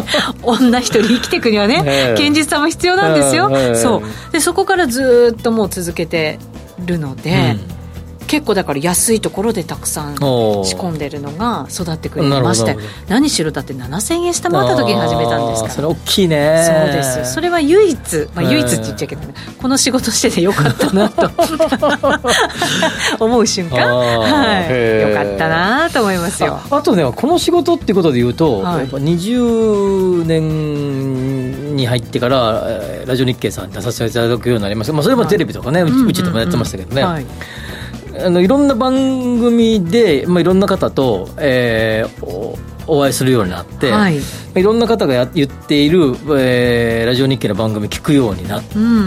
[0.43, 3.49] 女一人生きていくにはね、ええ堅実さも必要なんですよ。
[3.51, 4.31] ええそう。
[4.31, 6.39] で、そこからずっともう続けて
[6.85, 7.57] るので、
[8.31, 12.77] 結構だから安いところでたくさん仕込んでるのが育ってくれまして
[13.09, 15.73] 何しろだって7000円下回った時に始めたんですから。
[15.73, 16.63] それ大きいね。
[16.65, 17.33] そうです。
[17.33, 18.51] それは唯一、まあ、ええ。
[18.51, 21.29] 唯一って言っちゃうけどね、この仕事しててよかったなと。
[23.19, 26.57] 思う瞬間、はい、よかったなと思いますよ。
[26.69, 28.79] ああとねこの仕事っていうことで言うと、はい。
[28.79, 37.25] やっぱ20年に入ってからえーラジオ日経さんに出させていただくようになりました、まあ、それもテレビとかね、うちうちでもやってましたけどね、はい
[38.19, 38.93] あのいろんな番
[39.39, 44.17] 組で、まあ、いろんな方と、えーおお会いするようになって、はい。
[44.56, 49.06] い、ろんな方がや言っている、えーラジオ日経の番組聞くようになって、うん。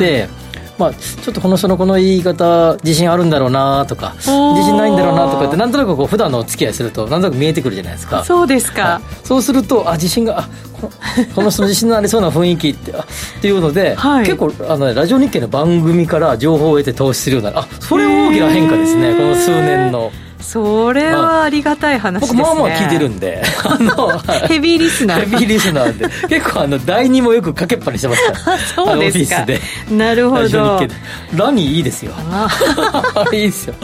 [0.79, 4.25] まあ、ちょっとこの人のこの言い方自信あるんだろうなとか自
[4.63, 8.25] 信ないんだろうなとかってなんとなくこう普段のお付き合いするとなんとなく見えてくるじゃないですか。
[8.25, 9.27] そうですか、はい。
[9.27, 10.49] そうするとあ自信があ
[10.85, 10.93] こ
[11.37, 13.01] この人の自信のありそうな雰囲気ってあ
[13.39, 14.25] っていうので、はい。
[14.25, 17.67] 結構あの、ラジオ日経の番組から情報を得て投資するようになる。
[17.67, 19.15] あそれは大きな変化ですね。
[19.15, 20.11] この数年の
[20.45, 22.43] それはありがたい話ですね。
[22.43, 23.43] 僕まあまあ聞いてるんで。
[23.65, 24.49] あの、はい。
[24.49, 25.21] ヘビーリスナー。
[25.21, 26.29] ヘビーリスナーで。
[26.29, 29.37] 結構あの第二もよくかけっぱにしてますからそうですか。
[29.37, 29.97] あのオフィスで。
[29.97, 30.81] なるほど。
[31.35, 32.13] ラニーいいですよ。
[32.31, 32.49] あ
[33.15, 33.75] あれ いいですよ。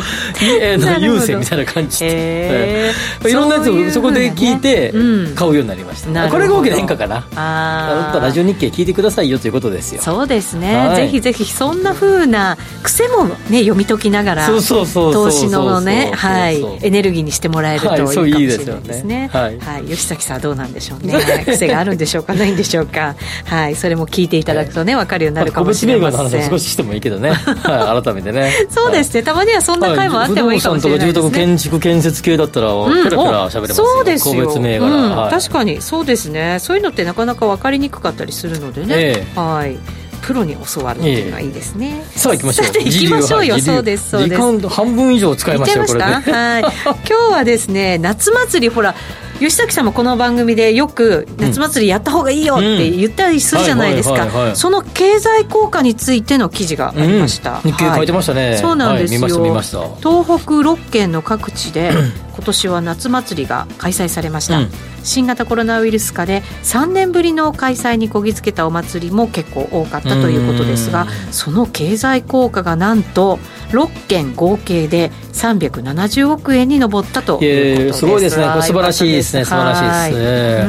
[0.41, 3.31] の優勢みたいな感じで、へー。
[3.31, 3.33] い。
[3.33, 5.35] ろんなやつをそこで聞いてうん。
[5.35, 6.39] 買うようになりました、なるほど。
[6.39, 7.25] これが大きな変化かな。
[7.37, 8.21] あー。
[8.21, 10.03] ラジオ日経聞いてくださいよということですよ。
[10.03, 10.97] そうですね、はい。
[10.97, 19.21] ぜひぜひそんな風な癖もね読み解きながらそうそうそうそう投資のねそうそうはいエネルギーにしてもらえるといいかもしれないですね。
[19.23, 19.31] ね。
[19.33, 19.59] はい。
[19.59, 21.15] はい、吉崎さんはどうなんでしょうね。
[21.47, 22.35] 癖があるんでしょうか？
[22.35, 23.15] ないんでしょうか？
[23.45, 23.77] はい。
[23.77, 29.23] それも聞いていただくとね分かるようになるかもしれません、個別銘柄の話を少ししてもいいけどね、はい、改めてねそうですね。
[29.23, 34.47] たまにはそんな回もあってもいいかもしれないですね、不動産とか住宅建築建設系だったらうんペラペラ喋れますよ、そうですよ。
[34.47, 35.17] 個別銘柄、うん。
[35.17, 35.31] はい。
[35.31, 35.81] 確かに。
[35.81, 36.59] そうですね。
[36.61, 39.27] そういうのってなかなか分かりにくかったりするのでね、え。
[39.35, 39.79] はい
[40.23, 42.67] プロに教わるっていうのはいいですね、さあ行きましょう。
[42.67, 43.59] 行きましょうよ。
[43.59, 44.41] そうですそうです。
[44.41, 46.63] 時間半分以上使いましたよこれはい。
[46.63, 48.95] 今日はですね夏祭りほら
[49.41, 54.55] 吉崎さんもこの番組でよく夏祭りやった方がいいよって言ったりするじゃないですか。
[54.55, 57.73] その経済効果についての記事がありました、うん。
[57.73, 58.59] 日経書いてましたね。
[58.61, 61.91] そうなんですよ、はい東北6県の各地で
[62.35, 64.71] 今年は夏祭りが開催されました、うん
[65.03, 71.33] 新型コロナウイルス禍で3年ぶりの開催にこぎつけたお祭りも結構多かったということですがうん。
[71.33, 73.39] その経済効果がなんと
[73.71, 77.99] 6件合計で370億円に上ったということです。
[78.01, 78.45] すごいですね。
[78.63, 79.45] 素晴らしいですね。
[79.45, 79.75] 素晴ら
[80.07, 80.21] しいで
[80.63, 80.69] す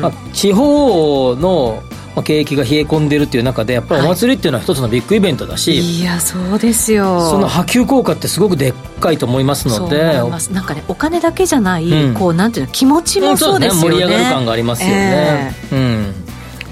[0.00, 1.82] まあ、地方の
[2.14, 7.30] まあ景気が冷え込んでるっていう中でやっぱりお祭りっていうのは一つのビッグイベントだし、いやそうですよ。
[7.30, 10.14] その波及効果ってすごくでっかいと思いますので
[10.52, 12.14] なんかねお金だけじゃない、うん。
[12.14, 13.96] こうなんていうの気持ちもそうですよね。
[13.96, 16.14] 盛り上がる感がありますよね、うん。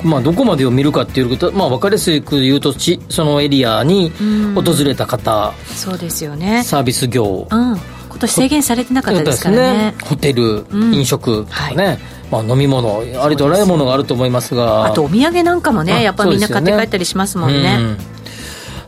[0.05, 4.55] まあ、どこまでを見るかっていうこと、まあ、分かりやすく言うとちそのエリアにうん。
[4.55, 6.63] 訪れた方、そうですよね。
[6.65, 7.47] サービス業。
[7.51, 7.77] うん。
[8.09, 9.95] 今年制限されてなかったですからね。
[10.03, 10.95] ホテル、うん。
[10.95, 11.99] 飲食とかね、は
[12.33, 14.87] まあ、飲み物ありとあらゆるものがあると思いますが。
[14.87, 17.77] あとお土産なんかもあねやっぱみんな買って帰ったりしますもんね。
[17.79, 17.99] うん。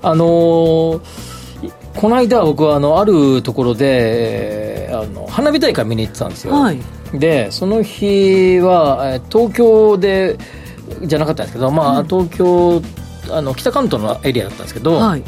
[0.01, 1.01] あのー
[1.95, 6.81] この間僕はあのあるところでえーあの花火大会見に行ってたんですよ、はい。
[7.13, 10.39] でその日はえー東京で
[11.03, 12.09] じゃなかったんですけど、まあうん。
[12.09, 12.83] 東京
[13.31, 15.23] あの北関東のエリアだったんですけど、はい。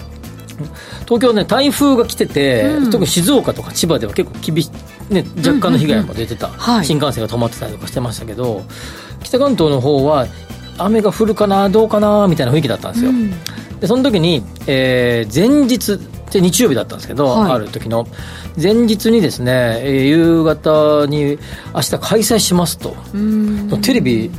[1.04, 2.90] 東京ね台風が来てて、うん。
[2.90, 4.70] 特に静岡とか千葉では結構厳しい、
[5.10, 6.84] ね、若干の被害も出てた、はい。
[6.84, 8.64] 新幹線が止まってたりとかしてましたけど
[9.22, 10.26] 北関東の方は
[10.78, 13.30] 雨が降るかなどうかなみたいな雰囲気だったんですよ、うん。
[13.80, 15.98] でその時に、えー前日っ
[16.30, 17.52] で日曜日だったんですけど、はい。
[17.52, 18.06] ある時の
[18.60, 21.38] 前日にですね、えー夕方に
[21.74, 22.96] 明日開催しますと。
[23.14, 23.80] うん。
[23.80, 24.30] テレビ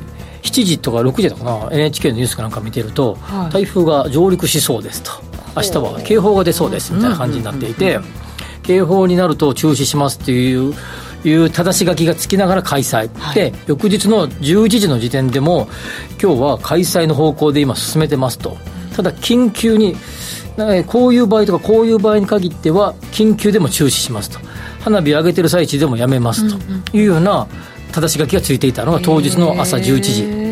[0.43, 3.51] 7時とか6時だかな NHK のニュースかなんか見てると、はい。
[3.51, 5.11] 台風が上陸しそうですと。
[5.55, 7.99] 明日は警報が出そうですみたいな感じになっていて、
[8.67, 10.73] 警報になると中止しますっていう
[11.23, 13.35] いう正し書きがつきながら開催、はい。
[13.35, 15.67] で翌日の11時の時点でも
[16.21, 18.57] 今日は開催の方向で今進めてますと。
[18.95, 19.95] ただ緊急に
[20.57, 24.39] えーこういう場合とかこういう場合に限っては緊急でも中止しますと。
[24.81, 26.97] 花火上げてる最中でもやめますと。
[26.97, 27.47] いうような
[27.91, 30.47] 正し書きがついていたのが当日の朝11時。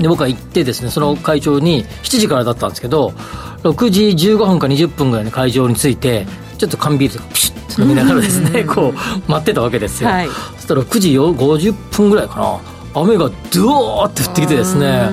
[0.00, 3.08] で僕は行ってですねその会長に7時からだったんですけど
[3.64, 6.24] 6時15分か20分ぐらいに会場に着いて
[6.58, 10.28] ちょっと缶ビールとかピシッと飲みながらですねこう待ってたわけですよ、はい。
[10.56, 12.40] そしたら9時よ50分ぐらいか
[12.94, 13.00] な。
[13.00, 15.08] 雨がドワーって降ってきてですね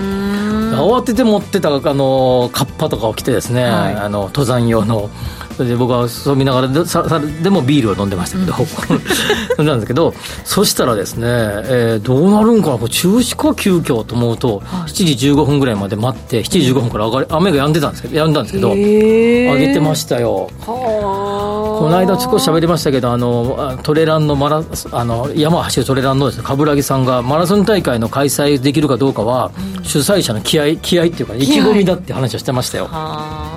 [0.75, 3.95] 慌てて持ってたあのカッパとかを着てですね、はい。
[3.95, 5.09] あの登山用の。
[5.55, 8.53] それで僕はそう見ながらでささでもビールを飲んでましたけど、
[9.57, 20.49] 飲んだんですけどそしたらですね、えーどうなるんかなこれ中止か急遽と思うと、7時15分ぐらいまで待って7時15分から上がり雨が止んでたんですけど止んだんですけど、上げてましたよ。
[20.65, 21.34] こ
[21.79, 29.51] この間少し喋りましたけどあのあトレランのマラあの山を走るトレランのですね冠城さんがマラソン大会の開催できるかどうかは、
[29.83, 32.85] 主催者の気合気合っていうか、意気込みだって話をしてましたよ。
[32.85, 33.54] はあ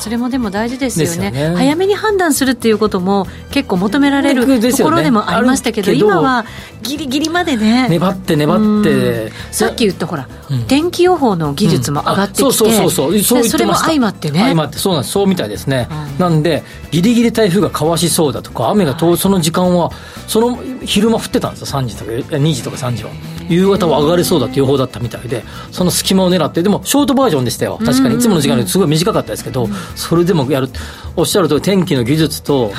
[0.00, 1.30] それもでも大事ですよね。
[1.30, 1.54] ね。
[1.54, 4.60] 早めに判断するっていうことも結構求められるね。
[4.60, 6.44] ところでもありましたけど今は
[6.82, 7.88] ギリギリまでね。
[7.88, 9.30] 粘って粘って。
[9.52, 10.66] さっき言ったほら、うん。
[10.66, 13.44] 天気予報の技術も上がってきて、うそうそうそうそう。
[13.44, 14.40] それも相まってね。
[14.40, 15.12] 相まってそうなんです。
[15.12, 19.90] そうみたいですね、はいなんでギリギリ台風がかわしそうだとか雨が通その時間は
[20.26, 21.80] その昼間降ってたんですよ。
[21.80, 23.10] 3時とかえ2時とか3時は
[23.50, 27.78] 夕方は上がれそうだって予報だったみたいでその隙間を狙ってでもショートバージョンでしたよ。
[27.84, 28.14] 確かに。
[28.14, 30.68] いつもの時間よりすごい短かったですけど、それでもやる
[31.16, 32.72] おっしゃるとおり天気の技術と、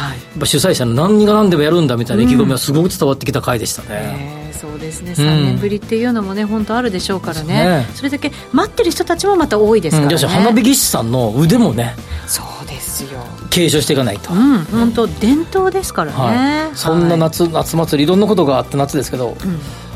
[0.43, 5.13] 主催者の何が何でもやるんだみたいな意気込みはすごく伝わってきた回でしたね、えーそうですね。
[5.13, 7.53] 3年ぶりっていうのもね本当あるでしょうからね。
[7.53, 7.87] ね。
[7.95, 11.95] それだけ待ってる人たちもまた多いですからね、花火技師さんの腕もね
[12.27, 13.19] そうですよ。
[13.49, 14.59] 継承していかないと、うん。
[14.65, 19.35] 本当伝統ですからね、はい、そんな夏、夏祭りいろんなことがあった夏ですけど、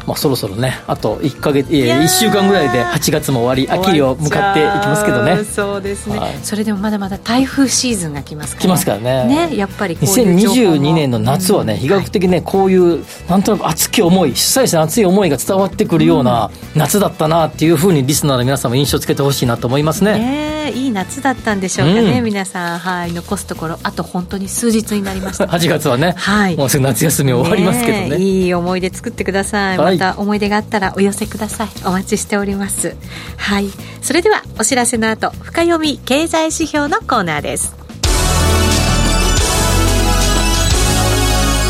[0.06, 5.44] まあ、そろそろねあと1か月いいやーや1週間ぐらいで8月も終わり秋を向かっていきますけどね。
[5.44, 6.38] そうですね、はい。
[6.44, 8.68] それでもまだまだ台風シーズンが来ますから。
[8.68, 9.48] 来ますからね。
[9.50, 10.62] ねやっぱりこういう情報も。
[10.76, 20.18] 2022年の夏はね、比較的ね、こういう、なんとなく熱き思い、主催者の熱い思いが伝わってくるような夏だったなっていうふうに、リスナーの皆さんも印象つけてほしいなと思いますね。
[20.18, 22.26] ねいい夏だったんでしょうかね、うん。
[22.26, 22.80] 皆さん。
[22.80, 23.80] はい残すところ。
[23.84, 25.46] あと本当に数日になりました。
[25.56, 26.56] 8月はね、はい。
[26.56, 28.10] もうすぐ夏休み終わりますけどね。
[28.14, 31.70] えいい思い出作ってください、はいまた思い出があったらお寄せください。
[31.86, 32.96] お待ちしております。
[33.38, 33.70] はい。
[34.02, 37.76] それではお知らせの後深読み経済指標のコーナーです。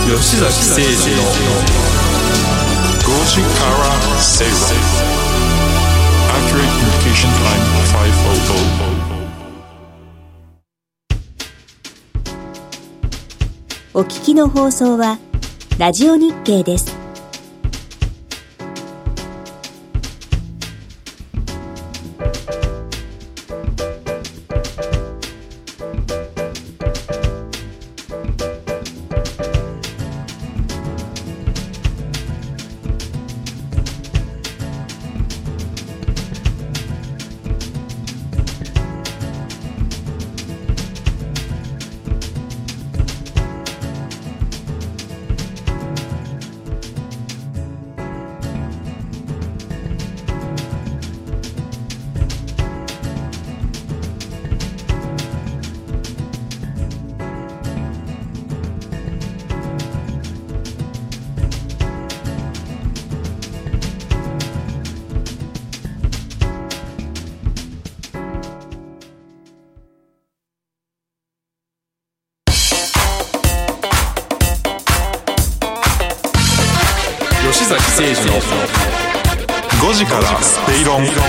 [0.05, 0.85] 吉崎誠二
[1.15, 1.23] の
[3.01, 4.51] 5時から正論
[6.35, 7.63] Accurate Communication Time
[13.93, 15.17] 500お聞きの放送は
[15.79, 17.04] ラジオ日経です。
[80.95, 81.25] 正論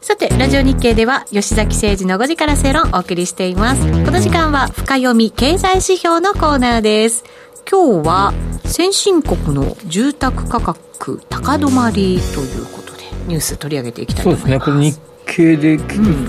[0.00, 3.82] さてラジオ日経では吉崎誠二の5時から正論をお送りしています。
[3.82, 7.24] この時間は深読み経済指標のコーナーです。
[7.70, 8.32] 今日は
[8.64, 14.98] 先進国の住宅価格高止まりということでニュース取り上げていきたいとそうですね、これ日
[15.28, 15.76] 経で、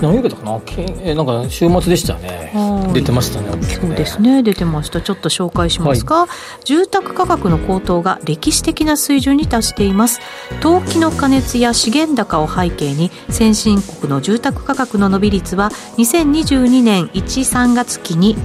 [0.00, 2.50] 何曜日だったかな、けえなんか週末でしたね。
[2.54, 4.42] はい出てましたねそうですね。
[4.42, 5.00] 出てました。
[5.00, 6.26] ちょっと紹介しますか、
[6.64, 10.20] 住宅価格の高騰が歴史的な水準に達しています。
[10.60, 18.36] 投機の過熱や資源高を背景に先進国の住宅価格の伸び率は2022年13月期に、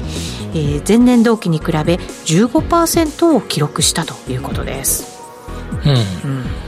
[0.54, 1.72] えー前年同期に比べ
[2.26, 5.20] 15%を記録したということです、
[5.86, 6.65] うん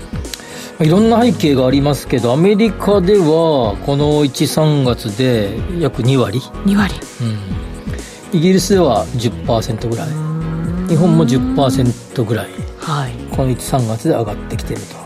[0.80, 6.94] いろんな背景がありますけどアメリカではこの13月で約2割、2割。
[8.32, 10.08] イギリスでは10%ぐらい。
[10.90, 12.50] 日本も10%ぐらい。
[12.78, 13.14] はい。
[13.36, 14.98] この13月で上がってきてると。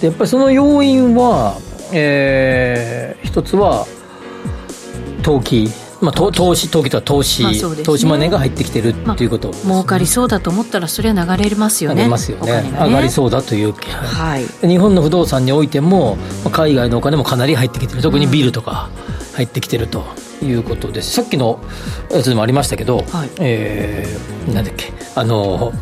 [0.00, 1.56] でやっぱりその要因は、
[1.92, 3.86] えー一つは
[5.22, 5.68] 投機、
[6.00, 7.60] まあ、投投資投機とは投資、まあね。
[7.84, 9.70] 投資マネーが入ってきてるっていうことです、ね。
[9.70, 11.96] 儲かりそうだと思ったらそれは流れますよね。
[11.96, 12.42] 上がりますよね。
[12.42, 14.68] お金が上がりそうだというはい。
[14.68, 18.02] 日本の不動産においてもまあ海外のお金もかなり入ってきてる。
[18.02, 18.88] 特にビルとか
[19.34, 20.04] 入ってきてると
[20.42, 21.60] いうことです、さっきの
[22.10, 23.30] やつでもありましたけど、はい。
[23.38, 25.72] えーなんだっけあの、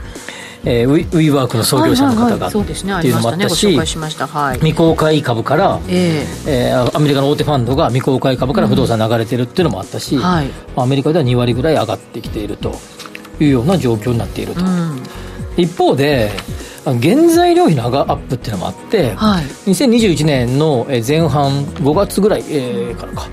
[0.65, 4.55] えーウィウィーワークの創業者の方がっていうのもあったしはい。
[4.57, 6.73] 未公開株から、ええ。
[6.75, 10.51] ーアメリカの大手ファンドが未公開株から不動産流れてるっていうのもあったし、えはい。
[10.77, 12.75] アメリカでは2割ぐらい上がってきていると
[13.41, 15.03] いうような状況になっていると、うん。
[15.57, 16.31] 一方で
[16.85, 23.29] 原材料費の上がアップっていうのもあって、はい2021年のえー前半5月ぐらい、えーからか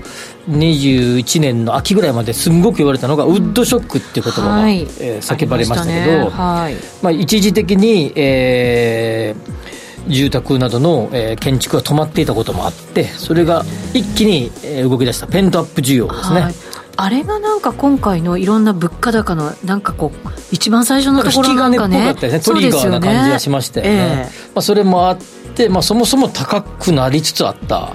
[0.48, 4.80] 21年の秋ぐらいまですんごく言われたのがウッドショックっていう言葉が、はい。
[4.82, 6.30] えー叫ばれましたけどね。
[6.30, 6.74] はい。
[7.02, 9.76] まあ、一時的に、えー
[10.08, 16.54] 住宅などの、えー建築が止まっていたこともあってそれが一気に、えー動き出したペントアップ需要ですね、はい。
[16.96, 21.98] あれがなんか今回のいろんな物価高のなんかこう一番最初のところなんかね。
[21.98, 22.54] 引き金っぽかったですね。
[22.54, 23.92] トリガーな感じがしましたよね。
[23.92, 24.50] え。
[24.54, 25.18] まあ、それもあっ
[25.54, 27.92] て、まあ、そもそも高くなりつつあった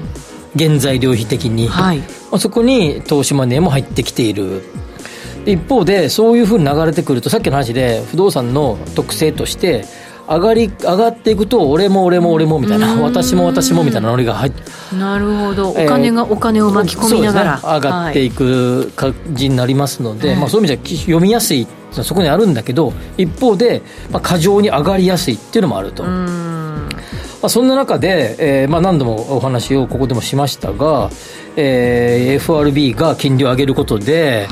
[0.58, 2.00] 原材料費的に、はい。
[2.00, 4.64] まあ、そこに投資マネーも入ってきている。
[5.46, 9.86] で一方でそういうふうに流れてくるとさっきの話で不動産の特性として
[10.28, 12.96] 上がり上がっていくと俺も俺も俺もみたいな。
[13.02, 14.62] 私も私もみたいなノリが入って
[14.94, 15.72] えなるほど。
[15.72, 18.28] おえー金がお金を巻き込みながら、そうですね、上がってはい。
[18.28, 21.68] いく感じになりますので、ええまあ、そういう意味では読みやすい。
[21.92, 23.82] そこにあるんだけど一方で、
[24.12, 26.08] まあ、過剰に上がりやすいっていうのもあると、う
[27.42, 31.10] まんあ、そんな中で、えーまあ、何度もお話をここでもしましたが、
[31.56, 34.48] えー FRB が金利を上げることで、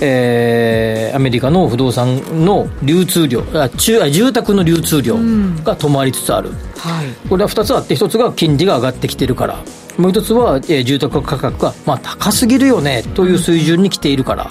[0.00, 7.28] えーアメリカの不動産の流通量あ住宅の流通量が止まりつつある、はい。
[7.28, 9.56] これは2つあって1つが金利が上がってきてるから。
[9.98, 14.50] もう1つは、えー住宅価格が、まあ、高すぎるよねという水準に来ているから。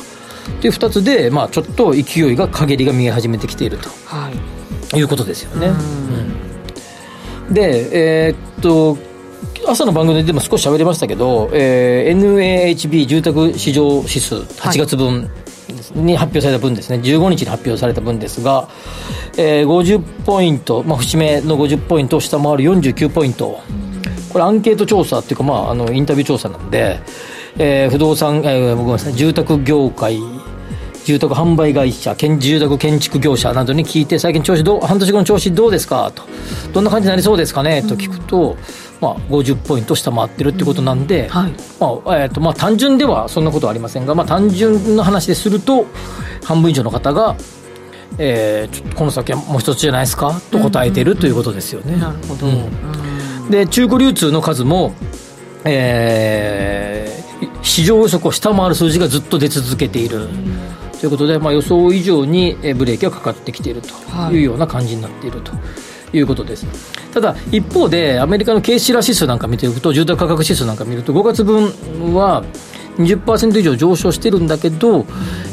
[0.62, 4.90] という2つで、まあ、ちょっと勢いが陰りが見え始めてきているはい。
[4.90, 5.68] ということですよね。
[5.68, 6.31] うん
[7.52, 8.98] でえーっと
[9.68, 15.30] 朝の番組でも少し喋りましたけど、えー NAHB 住宅市場指数8月分
[15.94, 16.98] に発表された分ですね。
[16.98, 18.70] 15日に発表された分ですが、
[19.38, 23.60] えー50ポイント、まあ、節目の50ポイントを下回る49ポイント。
[24.32, 27.00] これアンケート調査っていうか、まあ、あのインタビュー調査なんで、
[27.58, 30.18] えー不動産、えーごめんなさい住宅業界
[31.04, 36.12] 住宅販売会社建住宅建築業者などに聞いて最近調子どう半年後の調子どうですか？
[36.14, 36.24] と。
[36.74, 37.82] どんな感じになりそうですかね？
[37.82, 38.56] と聞くと、
[39.02, 41.52] まあ、50ポイント下回ってるってことなんで、はい。
[41.80, 45.86] まあえーとまあ、単純ではそんなことはありませんが、まあ、単純な話ですると
[46.44, 47.36] 半分以上の方が、
[48.18, 50.40] えーちょっとこの先はもう一つじゃないですか？
[50.52, 51.98] と答えてるということですよね。
[51.98, 52.52] なるほど、う
[53.48, 53.50] ん。
[53.50, 54.94] で中古流通の数も、
[55.66, 57.22] えー
[57.64, 60.28] 市場予測を下回る数字がずっと出続けている、
[61.02, 64.36] ということで、まあ、予想以上にえーブレーキがかかってきているとはい。
[64.36, 65.52] いうような感じになっていると。
[66.14, 66.68] いうことです。
[67.14, 72.44] ただ一方でアメリカのケーシラ指数なんか見ていくと住宅価格指数なんか見ると5月分は
[72.98, 75.02] 20%以上上昇してるんだけど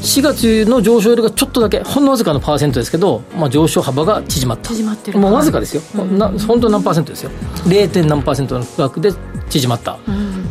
[0.03, 4.71] 4月の上昇よりがちょっとだけほんのわずかのパーセントですけど、まあ、上昇幅が縮まった。
[4.71, 7.31] 縮まってるもうわずかですよ、な本当何パーセントですよ。
[7.67, 8.05] 0.
[8.07, 9.13] 何パーセントの額で
[9.49, 9.99] 縮まった、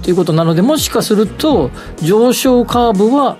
[0.01, 1.69] ということなのでもしかすると
[2.01, 3.37] 上昇カーブは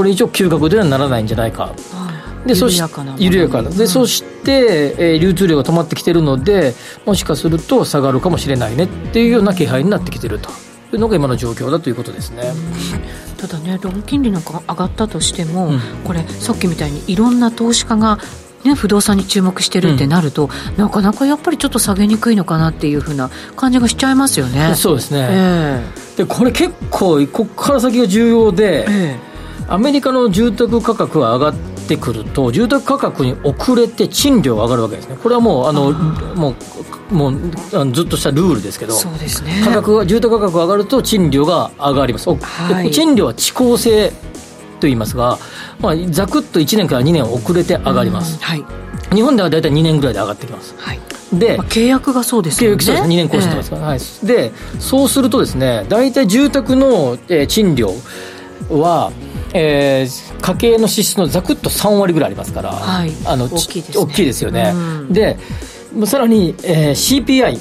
[0.00, 1.74] これ以上急角ではならないんじゃないか。
[2.46, 3.68] でそし緩やかな緩やかな。
[3.68, 6.72] で、そして、えー流通量が止まってきてるので
[7.04, 10.48] もしかすると下がるかもしれないねっていうような気配になってきてると。
[10.92, 12.52] いうのが今の状況だということですね、
[13.36, 15.80] ただねローン金利なんか上がったとしても、うん。
[16.02, 18.18] これさっきみたいにいろんな投資家が
[18.64, 24.74] ね、不動産に注目してるってなると、なかなかやっぱりちょっと下げにくいのかなっていうふうな感じがしちゃいますよね。
[24.74, 25.84] そうですね、え
[26.16, 29.29] でこれ結構ここから先が重要で、ええ
[29.70, 36.54] アメリカの住宅価格は上がっってくると、住宅価格に遅れて賃料が上がるわけですね、これはもう、あのも
[37.10, 39.62] うもうずっとしたルールですけど、そうですね。
[39.64, 42.90] 価格が住宅価格が上がると、賃料が上がります、おはい。
[42.92, 44.14] 賃料は遅効性と
[44.82, 45.38] 言いますが、
[45.80, 48.64] まあ、ざくっと1年から2年遅れて上がります、はい。
[49.12, 50.76] 日本では大体2年ぐらいで上がってきます。
[50.78, 51.00] はい。
[51.32, 52.76] でまあ、契約がそうですよね。
[52.76, 53.08] 契約そうです。
[53.08, 53.76] 2年更新してますか。
[53.76, 57.92] ら、はい、でそうするとですね大体住宅の、えー賃料
[58.68, 59.12] は、
[59.52, 63.12] えー家計の支出のざくっと3割ぐらいありますから、はい。
[63.24, 64.04] あの大きいですね。
[64.04, 65.12] 大きいですよね、うん。
[65.12, 65.36] で
[66.06, 67.58] さらに、えー CPI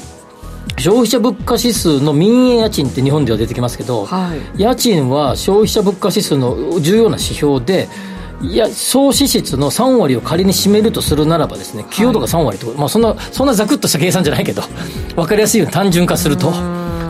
[0.78, 4.62] 消費者物価指数の民営家賃って日本では出てきますけど、はい。
[4.62, 7.90] 家賃は消費者物価指数の重要な指標で
[8.42, 14.62] いや総支出の3割を仮に占めるとするならばですね寄与度が3割と、まあ、そんなそんなざくっとした計算じゃないけど
[15.16, 16.54] 分かりやすいように単純化すると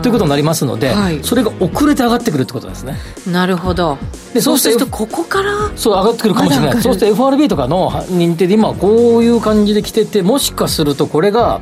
[0.00, 1.20] ということになりますので、はい。
[1.22, 2.96] それが遅れて上がってくるってことですね。
[3.26, 3.98] なるほど。
[4.34, 6.72] でそうするとここからそう上がってくるかもしれない。
[6.74, 11.60] そうすると FRB とかの認定で今こういう感じで来ててもしかするとこれが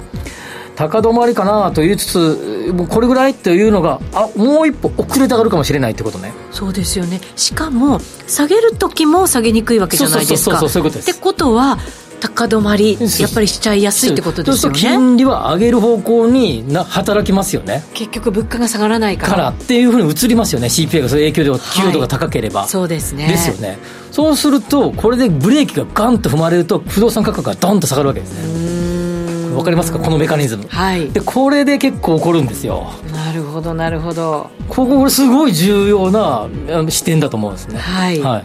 [0.77, 6.33] 高止まりかなと言いつつもうこれぐらいというのがあもう一歩遅れて上がるかもしれないってことね。
[6.53, 7.21] そうですよね。
[7.35, 10.59] しかも下げる時も下げにくいわけじゃないですか。
[10.59, 11.11] そうそうそうそうそういうことです。
[11.11, 11.79] ってことは
[12.21, 14.79] 高止まりやっぱりしちゃいやすいってことですよね。
[14.79, 17.85] 金利は上げる方向にな働きますよね。
[17.95, 19.33] 結局物価が下がらないから。
[19.33, 20.67] からっていうふうに移りますよね。
[20.69, 23.29] CPI がそういう影響で寄与度が高ければ、そうですね。
[23.29, 23.79] ですよね。
[24.11, 29.57] そうするとこれでブレーキがガンと踏まれると不動産価格がドンと下がるわけですね。
[29.57, 29.99] わかりますか？
[29.99, 30.67] このメカニズム。
[30.69, 31.11] はい。
[31.11, 32.93] でこれで結構起こるんですよ。
[33.13, 34.51] なるほどなるほど。
[34.69, 36.47] こここれすごい重要な
[36.91, 37.79] 視点だと思うんですね。
[37.79, 38.21] はい。
[38.21, 38.45] はい、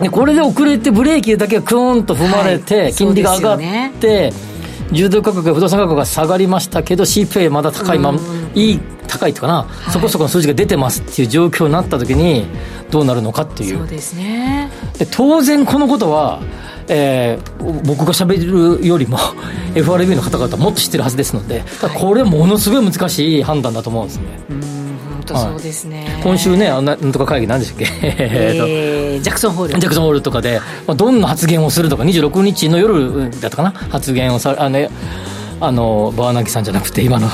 [0.00, 2.94] でこれで遅れてブレーキだけがクーンと踏まれて、はい。
[2.94, 3.58] 金利が上がっ
[3.92, 4.32] て、
[4.92, 8.20] 住宅価格や不動産価格が下がりましたけど CPI まだ高いまま、
[8.54, 9.90] いい高いっていうかな、い。
[9.90, 12.46] そこそこの数字が出てますっていう状況になった時に
[12.90, 13.78] どうなるのかっていう。
[13.78, 14.70] そうですね。
[14.98, 16.40] で当然このことは、
[16.88, 19.18] えー僕が喋るよりも
[19.74, 21.62] FRB の方々はもっと知ってるはずですので、
[21.98, 24.24] これものすごい難しい判断だと思うんですね、
[25.34, 29.78] 本当そうですね、今週ねあんななんとか会議なんでしたっけ、え ジャクソンホール。
[29.80, 33.70] ジャクソンホールとかで、まあ、どんな発言をするとか26日の夜だったかな？
[33.70, 34.78] 発言をさあの
[35.60, 37.28] あのバーナンキさんじゃなくて今の、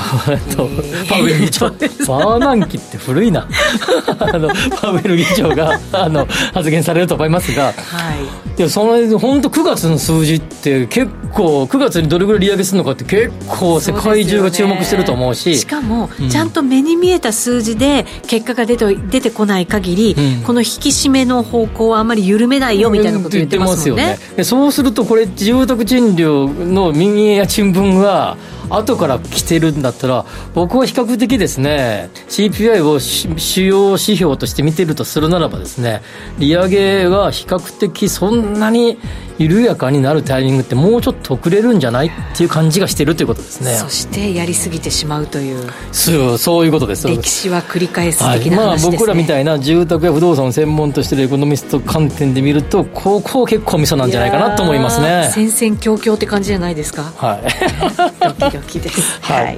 [0.55, 0.67] と
[1.09, 1.69] パウエル議長。
[1.69, 3.47] バーナンキって古いな。
[4.19, 4.49] あの
[4.81, 7.67] パウエル議長があの発言されると思いますが。
[7.67, 8.47] はい。
[8.57, 15.59] いやその本当9月の数字って結構9月にどれぐらい利上げするのかって結構世界中が注目してると思うし。
[15.59, 16.29] しかも、うん。
[16.29, 20.43] ちゃんと目に見えた数字で結果が出て出てこない限り、うん。
[20.43, 24.17] この引き締めの方向はあまり緩めないよみたいなこと言ってますもんね。
[24.35, 28.37] でそうするとこれ住宅賃料の民営家賃分が
[28.69, 36.01] 後から来てるんだったら僕は比較的ですね CPI をし主要指標として見てるとするならばですね
[36.39, 38.97] 利上げが比較的そんなに
[39.37, 43.75] 緩やかになるタイミングってもうちょっと遅れるんじゃないっていう感じがしてるということですね。
[43.75, 47.07] そしてやりすぎてしまうというそうそういうことです。
[47.07, 48.97] 歴史は繰り返すはいまあ、的な話ですね。
[48.97, 55.29] 僕らみたいな住宅や不動産を専門としているエコノミスト観点で見るとここ結構ミソなんじゃないかなと思いますね。
[55.31, 57.03] 戦々恐々って感じじゃないですか？
[57.17, 57.41] はい
[58.57, 59.21] ドキドキです。
[59.21, 59.57] はい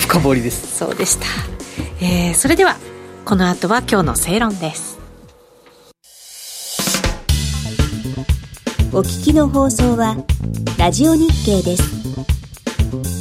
[0.00, 1.26] 深掘りですそうでした。
[2.00, 2.76] えーそれでは
[3.24, 4.98] この後は今日の正論です。
[8.92, 10.16] お聞きの放送は
[10.78, 13.19] ラジオ日経です。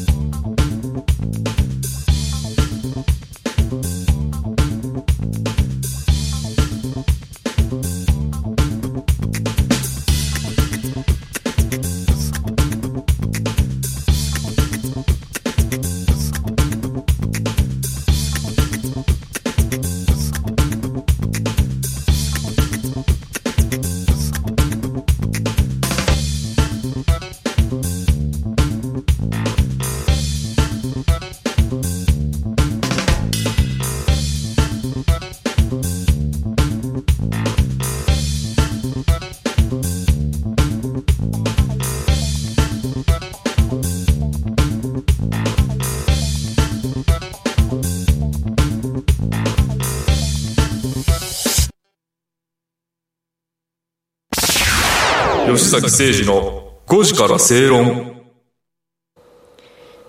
[55.70, 58.16] 崎誠二の5時から正論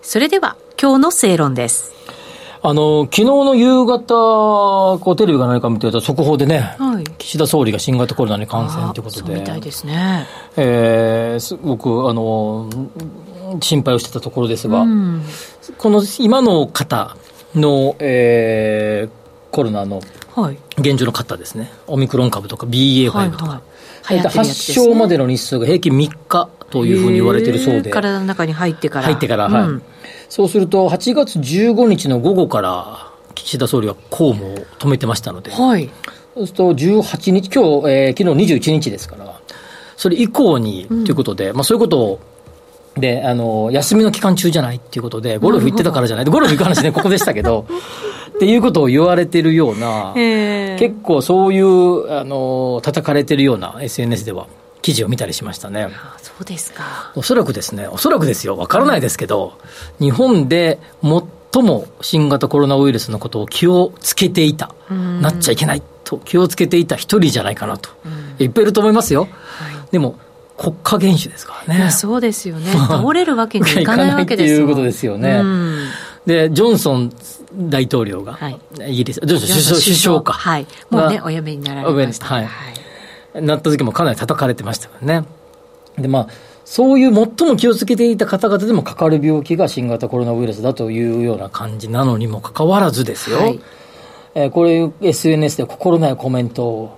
[0.02, 1.92] それでは今日の正論です。
[2.62, 10.26] あの昨日の夕方こうテレビが何か見てた速報でね、はい岸田総理が新型コロナに感染ということあそうみでたいですね。
[10.56, 12.68] えーす僕あの
[13.60, 15.22] 心配をしてたところですが、うん。
[15.78, 17.16] この今の方
[17.54, 19.19] の、えー
[19.50, 20.00] コロナの
[20.34, 20.58] はい。
[20.78, 21.72] 現状の方ですね。
[21.86, 23.70] オミクロン株とか BA.5 とか、はい
[24.02, 24.18] はい。
[24.20, 27.90] 発症までの日数が平均3日というふうに言われてるそうで。
[27.90, 29.04] 体の中に入ってから。
[29.06, 29.62] 入ってから、はい。
[29.68, 29.82] うん。
[30.28, 35.90] そうすると、8月15日の午後から、岸田総理は公務を止めてましたので、はい。
[36.34, 39.40] そうすると18日、今日、えー昨日21日ですから、
[39.96, 42.20] それ以降に、ということで、まあそういうことを、
[42.96, 46.24] で、あの、休みの期間中じゃないっていうことで、ゴルフ行ってたからじゃない。
[46.24, 47.66] ゴルフ行く話ね、ここでしたけど、
[48.40, 54.46] っていうことを言われてるような、えー結構そういう、あの、叩かれてるような SNS では、
[54.80, 55.88] 記事を見たりしましたね。
[55.92, 57.12] あそうですか。
[57.14, 59.58] おそらくですね、おそらくですよ、わからないですけど、
[59.98, 60.78] 日本で
[61.52, 65.20] 最も新型コロナウイルスのことを気をつけていた、ん。
[65.20, 67.90] なっちゃいけないと気をつけていた一人じゃないかなと、
[68.38, 69.28] いっぱいいると思いますよ。
[69.90, 70.16] でも、
[70.56, 71.90] 国家元首ですからね。
[71.90, 72.70] そうですよね。
[72.72, 75.40] 倒れるわけにいかないわけですもん いかないっていうことですよね。
[75.42, 75.78] うん
[76.26, 77.12] で、ジョンソン
[77.54, 80.32] 大統領が、はいイギリス、ジョンソン首相首相か。
[80.32, 82.48] はいもうねがお辞めになられましたはい
[83.42, 85.26] なった時もかなり叩かれてましたからね。
[85.96, 86.28] で、まあ、
[86.64, 93.38] そういう最も気をつけていた方々でもかかる病気が新型コロナウイルスだというような感じなのにもかかわらずですよ。
[93.38, 93.60] はい
[94.34, 96.96] えーこれ SNS で心ないコメント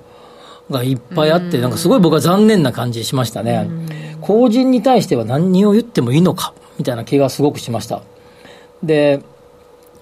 [0.71, 3.69] がいっぱいあって、なんかすごい僕は残念な感じしましたね。
[4.21, 8.03] 公人に対しては何を言ってもいいのか、みたいな気がすごくしました。
[8.83, 9.23] で、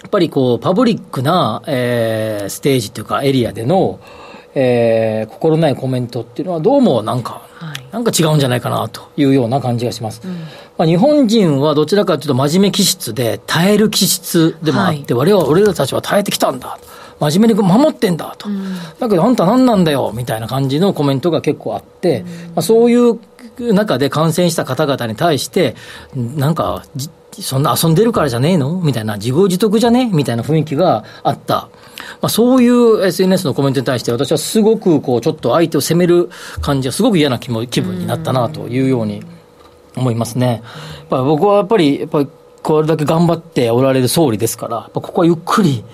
[0.02, 4.00] やっぱりこう、パブリックな、えーステージというかエリアでの、
[4.54, 10.22] えー心ないコメントっていうのはどうもなんか、はいなんか違うんじゃないかなというような感じがします。
[10.78, 16.78] まあ、日本人はどちらかというと真面目気質で耐える気質でもあって、我々俺らたちは耐えてきたんだ。
[17.18, 18.48] 真面目に守ってんだと。
[18.98, 22.22] だけどあんた何なんだよみたいな感じのコメントが結構あって、
[22.54, 23.18] まあ、そういう
[23.74, 25.74] 中で感染した方々に対して、
[26.14, 28.80] なんか、じそんな遊んでるからじゃねえの？
[28.80, 30.10] みたいな、自業自得じゃね？
[30.12, 31.68] みたいな雰囲気があった。
[32.20, 36.28] まあ、そういう SNS のコメントに対して、私はすごくこう、ちょっと相手を責める
[36.60, 39.22] 感じはすごく嫌な気も気分になったなというように
[39.96, 40.62] 思いますね。
[40.98, 42.28] やっぱ僕はやっぱり、やっぱり
[42.62, 45.84] これだけ頑張っておられる総理ですから、ここはゆっくり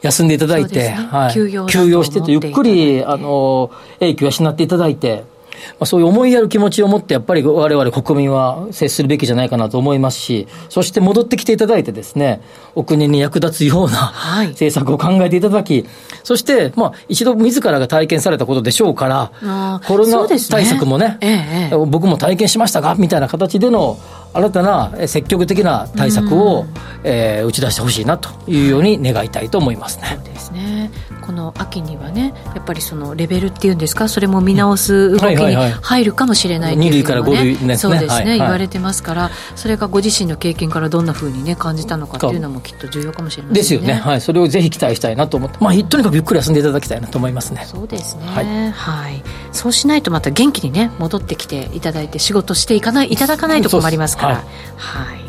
[0.00, 0.90] 休んでいただいて、ね。
[0.90, 1.68] はい、休養
[2.04, 3.70] してと、ゆっくり、あの、
[4.00, 5.24] 英気を養っていただいて、
[5.72, 12.40] まあ、そういう思いやる気持ちを持って、やっぱり我々国民は接するべきじゃないかなと思いますし、そして戻ってきていただいてですね、
[12.74, 14.48] お国に役立つようなはい。
[14.48, 15.84] 政策を考えていただき、
[16.24, 21.76] そして、まあ、一度自らが体験されたことでしょうからコロナ対策もね、ええええ。
[21.86, 23.98] 僕も体験しましたが、みたいな形での
[24.34, 26.66] 新たなえ積極的な対策を、
[27.04, 30.18] えー打ち出してほしいなというように願いたいと思いますね。
[30.24, 30.90] ですね
[31.28, 35.72] この秋にはねやっぱりそのレベルっていうんですかそれも見直す動きにはいはいはい。
[35.72, 37.76] 入るかもしれないっていう二類からふうにも五類ですね。
[37.76, 43.60] そうですね、はいはい言われてますからそれがご自身の経験からどんなふうにね感じたのかっていうのもきっと重要かもしれませんね。
[43.60, 43.92] ですよね。
[43.92, 44.20] はい。
[44.22, 47.62] それをぜひ期待したいなと思って、まあ、とにかくゆっくり休んでいただきたいなと思いますね。
[47.66, 49.18] そうですね、ははい。
[49.18, 49.22] い
[49.52, 54.36] そうしないとまた元気にね戻ってきていただいて仕事していかないいただかないと困りますから。
[54.36, 55.27] そうはい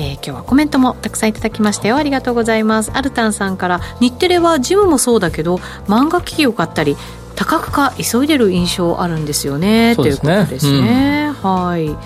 [0.00, 1.96] えー今日はコメントもたくさんいただきましたよ。
[1.96, 2.90] ありがとうございます。
[2.94, 6.96] アルタンさんから日テレはジムもそうだけど漫画機器を買ったり
[7.36, 9.94] 多角化急いでる印象あるんですよね。
[9.94, 10.32] そうですね。
[10.32, 11.96] ということですね、はい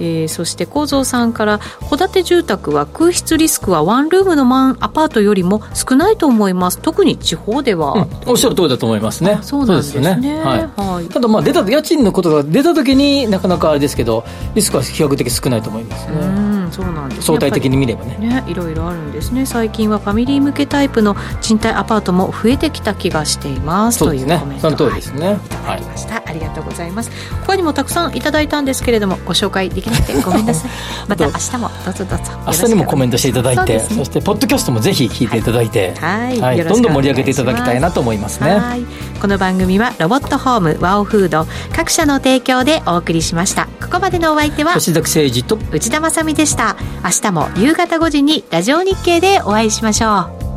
[0.00, 6.78] えーそして構造さんから戸建て住宅は空室リスクはワンルームのマンアパートよりも少ないと思います。
[6.78, 8.08] 特に地方では、うん。
[8.26, 9.38] おっしゃる通りだと思いますね。
[9.42, 10.18] そうなんですね。
[10.22, 10.60] そうよはい。
[10.76, 11.08] はい。
[11.08, 14.24] ただまあ出た家賃のことが出た時になかなかあれですけど
[14.54, 16.12] リスクは比較的少ないと思いますね。
[16.18, 17.24] うんそうなんですね。
[17.26, 18.16] 相対的に見ればね。
[18.18, 19.46] ね、いろいろあるんですね。
[19.46, 23.98] 最近はファミリー向けタイプの賃貸アパートも増えてきた気がしています。
[23.98, 24.40] そうですね。
[24.60, 25.38] その通りですね。
[25.64, 25.82] ははい。
[25.82, 25.84] い。
[25.84, 26.22] ました。
[26.23, 27.10] ありがとうございます。
[27.46, 30.70] 他にもたくさんいただいたんですけれどもご紹介できなくて ごめんなさい。
[31.08, 32.24] また明日もどうぞどうぞ。
[32.46, 34.04] 明日にもコメントしていただいて、そ,、ね。
[34.04, 36.38] してポッドキャストもぜひ聞いていただいて、はい。
[36.38, 38.58] よろしくどんどん盛り上げていただきたいなと思いますね。
[38.58, 38.84] はい。
[39.20, 43.68] この番組はロボットホームワオフード各社の提供でお送りしました。
[43.80, 46.76] ここまでのお相手は吉崎誠二と内田まさみでした。
[47.04, 50.53] 明日も夕方5時にラジオ日経でお会いしましょう